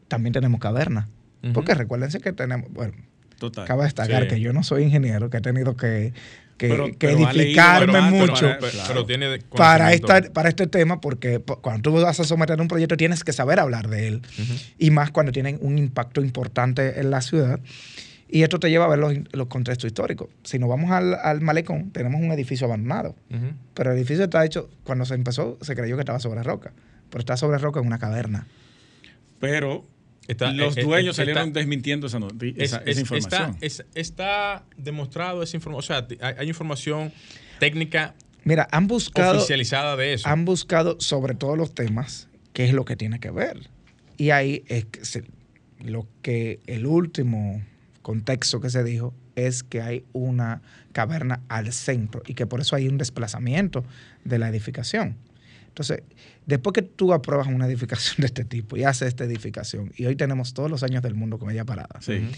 [0.07, 1.07] también tenemos cavernas.
[1.53, 2.93] Porque recuérdense que tenemos, bueno,
[3.37, 3.65] Total.
[3.65, 4.29] Cabe destacar Sí.
[4.29, 6.13] que yo no soy ingeniero, que he tenido que,
[6.57, 9.05] que- Pero- que pero ha leído edificarme mucho para- Claro.
[9.05, 9.41] tiene de-
[9.91, 13.33] esta, para este tema, porque po- cuando tú vas a someter un proyecto tienes que
[13.33, 14.53] saber hablar de él, Ujú.
[14.77, 17.59] y más cuando tienen un impacto importante en la ciudad.
[18.35, 20.27] Y esto te lleva a ver los, los contextos históricos.
[20.43, 23.15] Si nos vamos al, al malecón, tenemos un edificio abandonado,
[23.75, 26.73] pero el edificio está hecho, cuando se empezó, se creyó que estaba sobre roca,
[27.11, 28.47] pero está sobre roca en una caverna.
[29.39, 29.85] Pero
[30.27, 32.23] Está- los eh, eh, dueños está- salieron desmintiendo esa, Es-
[32.57, 33.57] esa, esa es- información.
[33.61, 35.97] Está, es- está demostrado esa información.
[35.97, 37.11] O sea, hay, hay información
[37.59, 38.15] técnica
[38.45, 39.37] Mira, han buscado...
[39.37, 40.27] oficializada de eso.
[40.27, 43.69] han buscado sobre todos los temas qué es lo que tiene que ver.
[44.17, 45.23] Y ahí es que se-
[45.83, 47.61] lo que el último
[48.03, 52.75] contexto que se dijo es que hay una caverna al centro y que por eso
[52.75, 53.83] hay un desplazamiento
[54.23, 55.15] de la edificación.
[55.69, 56.03] Entonces,
[56.45, 60.15] después que tú apruebas una edificación de este tipo y haces esta edificación, y hoy
[60.15, 62.29] tenemos todos los años del mundo con ella parada, Sí.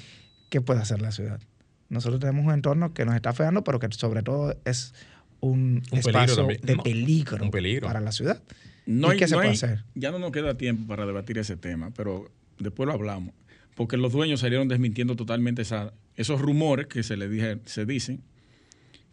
[0.49, 1.41] ¿qué puede hacer la ciudad?
[1.89, 4.93] Nosotros tenemos un entorno que nos está feando, pero que sobre todo es
[5.41, 7.87] un, espacio de No, peligro, un peligro.
[7.87, 8.41] para la ciudad.
[8.85, 9.83] No ¿Y hay- qué se no puede hay- hacer?
[9.95, 13.33] Ya no nos queda tiempo para debatir ese tema, pero después lo hablamos.
[13.75, 18.21] Porque los dueños salieron desmintiendo totalmente esa- esos rumores que se le dije, se dicen,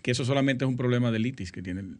[0.02, 1.98] que eso solamente es un problema de litis que tiene el-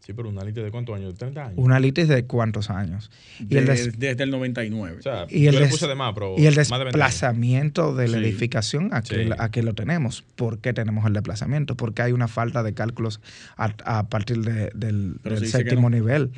[0.00, 1.54] Sí, pero una lista de cuántos años, 30 años.
[1.58, 3.10] Una litis de cuántos años.
[3.38, 4.96] Y el, de- des- desde el 99.
[4.98, 6.62] O sea, y el yo le des- puse de más, pero y el más de
[6.62, 6.92] 20 años.
[6.94, 8.24] desplazamiento de la Sí.
[8.24, 9.30] edificación, aquí, Sí.
[9.38, 10.22] aquí lo tenemos.
[10.36, 11.76] ¿Por qué tenemos el desplazamiento?
[11.76, 13.20] Porque hay una falta de cálculos
[13.58, 15.96] a, a partir de- del, del séptimo no.
[15.96, 16.30] nivel.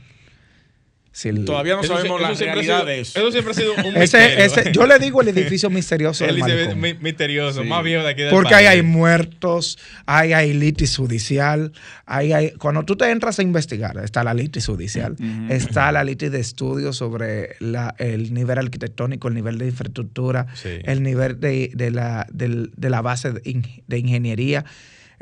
[1.15, 3.19] Si el- Todavía no Eso sabemos sí- la eso siempre ha realidad sido- de eso.
[3.19, 4.45] Eso siempre ha sido un ese, misterio.
[4.45, 6.81] ese- yo le digo el edificio misterioso malecón.
[6.81, 7.69] mi- misterioso, Sí.
[7.69, 11.73] más viejo de aquí del Porque ahí hay muertos, ahí hay litis judicial,
[12.07, 15.15] ahí hay, cuando tú te entras a investigar, está la litis judicial,
[15.51, 20.71] está la litis de estudio sobre la- el nivel arquitectónico, el nivel de infraestructura, Sí.
[20.85, 24.65] el nivel de, de la, del- de la base de, ing- de ingeniería.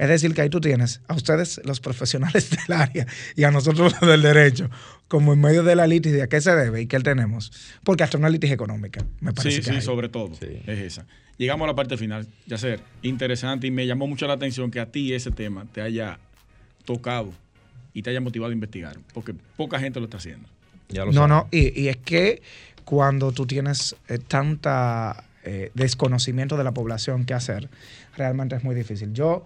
[0.00, 3.92] Es decir, que ahí tú tienes a ustedes, los profesionales del área, y a nosotros
[4.00, 4.70] los del derecho,
[5.08, 7.52] como en medio de la litis, ¿de a qué se debe y qué tenemos?
[7.84, 9.82] Porque hasta una litis económica, me parece Sí, que sí, hay.
[9.82, 10.34] sobre todo.
[10.34, 10.62] Sí.
[10.66, 11.06] Es esa.
[11.36, 12.26] Llegamos a la parte final.
[12.46, 15.80] Ya ser interesante y me llamó mucho la atención que a ti ese tema te
[15.82, 16.18] haya
[16.84, 17.32] tocado
[17.92, 20.48] y te haya motivado a investigar, porque poca gente lo está haciendo.
[20.88, 21.28] Ya lo No, saben.
[21.30, 22.40] no, y, y es que
[22.84, 27.68] cuando tú tienes eh, tanta eh, desconocimiento de la población que hacer,
[28.16, 29.12] realmente es muy difícil.
[29.12, 29.44] Yo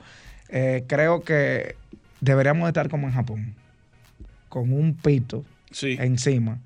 [0.56, 1.74] eh, creo que
[2.20, 3.54] deberíamos estar como en Japón,
[4.48, 5.96] con un pito Sí.
[6.00, 6.58] encima.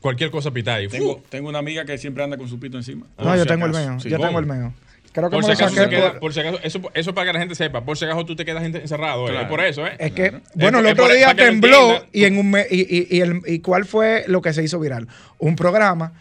[0.00, 0.88] Cualquier cosa pita ahí.
[0.88, 3.06] Tengo, tengo una amiga que siempre anda con su pito encima.
[3.18, 4.28] no, yo si tengo el mío, Sí, yo ¿cómo?
[4.28, 4.72] tengo el mío.
[5.12, 7.26] Creo que Por si acaso, saqué se queda- por- por si acaso, eso, eso para
[7.26, 9.42] que la gente sepa, por si acaso tú te quedas gente encerrado, eh, Claro.
[9.42, 9.92] es por eso, ¿eh?
[9.98, 10.42] Es que, Claro.
[10.54, 13.58] bueno, Es el otro día tembló y, en un me- y, y- y el- ¿y
[13.58, 15.08] cuál fue lo que se hizo viral?
[15.38, 16.12] Un programa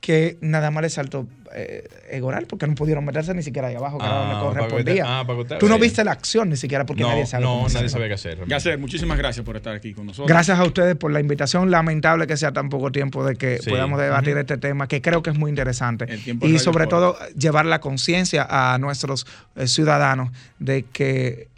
[0.00, 3.98] que nada más le saltó eh, Egoral porque no pudieron meterse ni siquiera ahí abajo,
[3.98, 4.84] que era donde Ah, correspondía.
[4.84, 7.02] para que usted- ah, para que usted Tú no viste la acción ni siquiera porque
[7.02, 7.42] No, nadie sabe.
[7.44, 8.46] no, nadie sabía qué hacer.
[8.46, 10.28] Yacer, muchísimas gracias por estar aquí con nosotros.
[10.28, 11.70] Gracias a ustedes por la invitación.
[11.70, 13.68] Lamentable que sea tan poco tiempo de que Sí.
[13.68, 16.06] podamos debatir este tema, que creo que es muy interesante.
[16.40, 19.26] Y sobre todo llevar la conciencia a nuestros
[19.56, 20.30] eh, ciudadanos
[20.60, 21.48] de que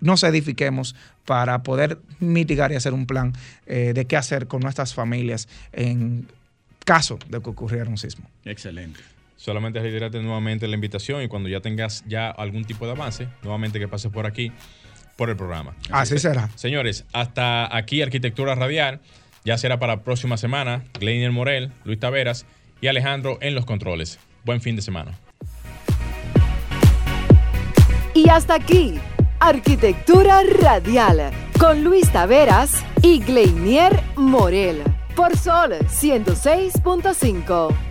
[0.00, 0.94] nos edifiquemos
[1.24, 3.32] para poder mitigar y hacer un plan
[3.66, 6.26] eh, de qué hacer con nuestras familias en
[6.90, 8.28] caso de que ocurriera un sismo.
[8.44, 8.98] Excelente.
[9.36, 13.78] Solamente reiterarte nuevamente la invitación y cuando ya tengas ya algún tipo de avance, nuevamente
[13.78, 14.50] que pases por aquí,
[15.16, 15.76] por el programa.
[15.90, 16.50] Así será.
[16.56, 18.98] Señores, hasta aquí Arquitectura Radial.
[19.44, 20.82] Ya será para la próxima semana.
[20.98, 22.44] Gleinier Morel, Luis Taveras
[22.80, 24.18] y Alejandro en los controles.
[24.44, 25.16] Buen fin de semana.
[28.14, 28.98] Y hasta aquí,
[29.38, 34.82] Arquitectura Radial, con Luis Taveras y Gleinier Morel,
[35.14, 37.89] por Sol 106.5.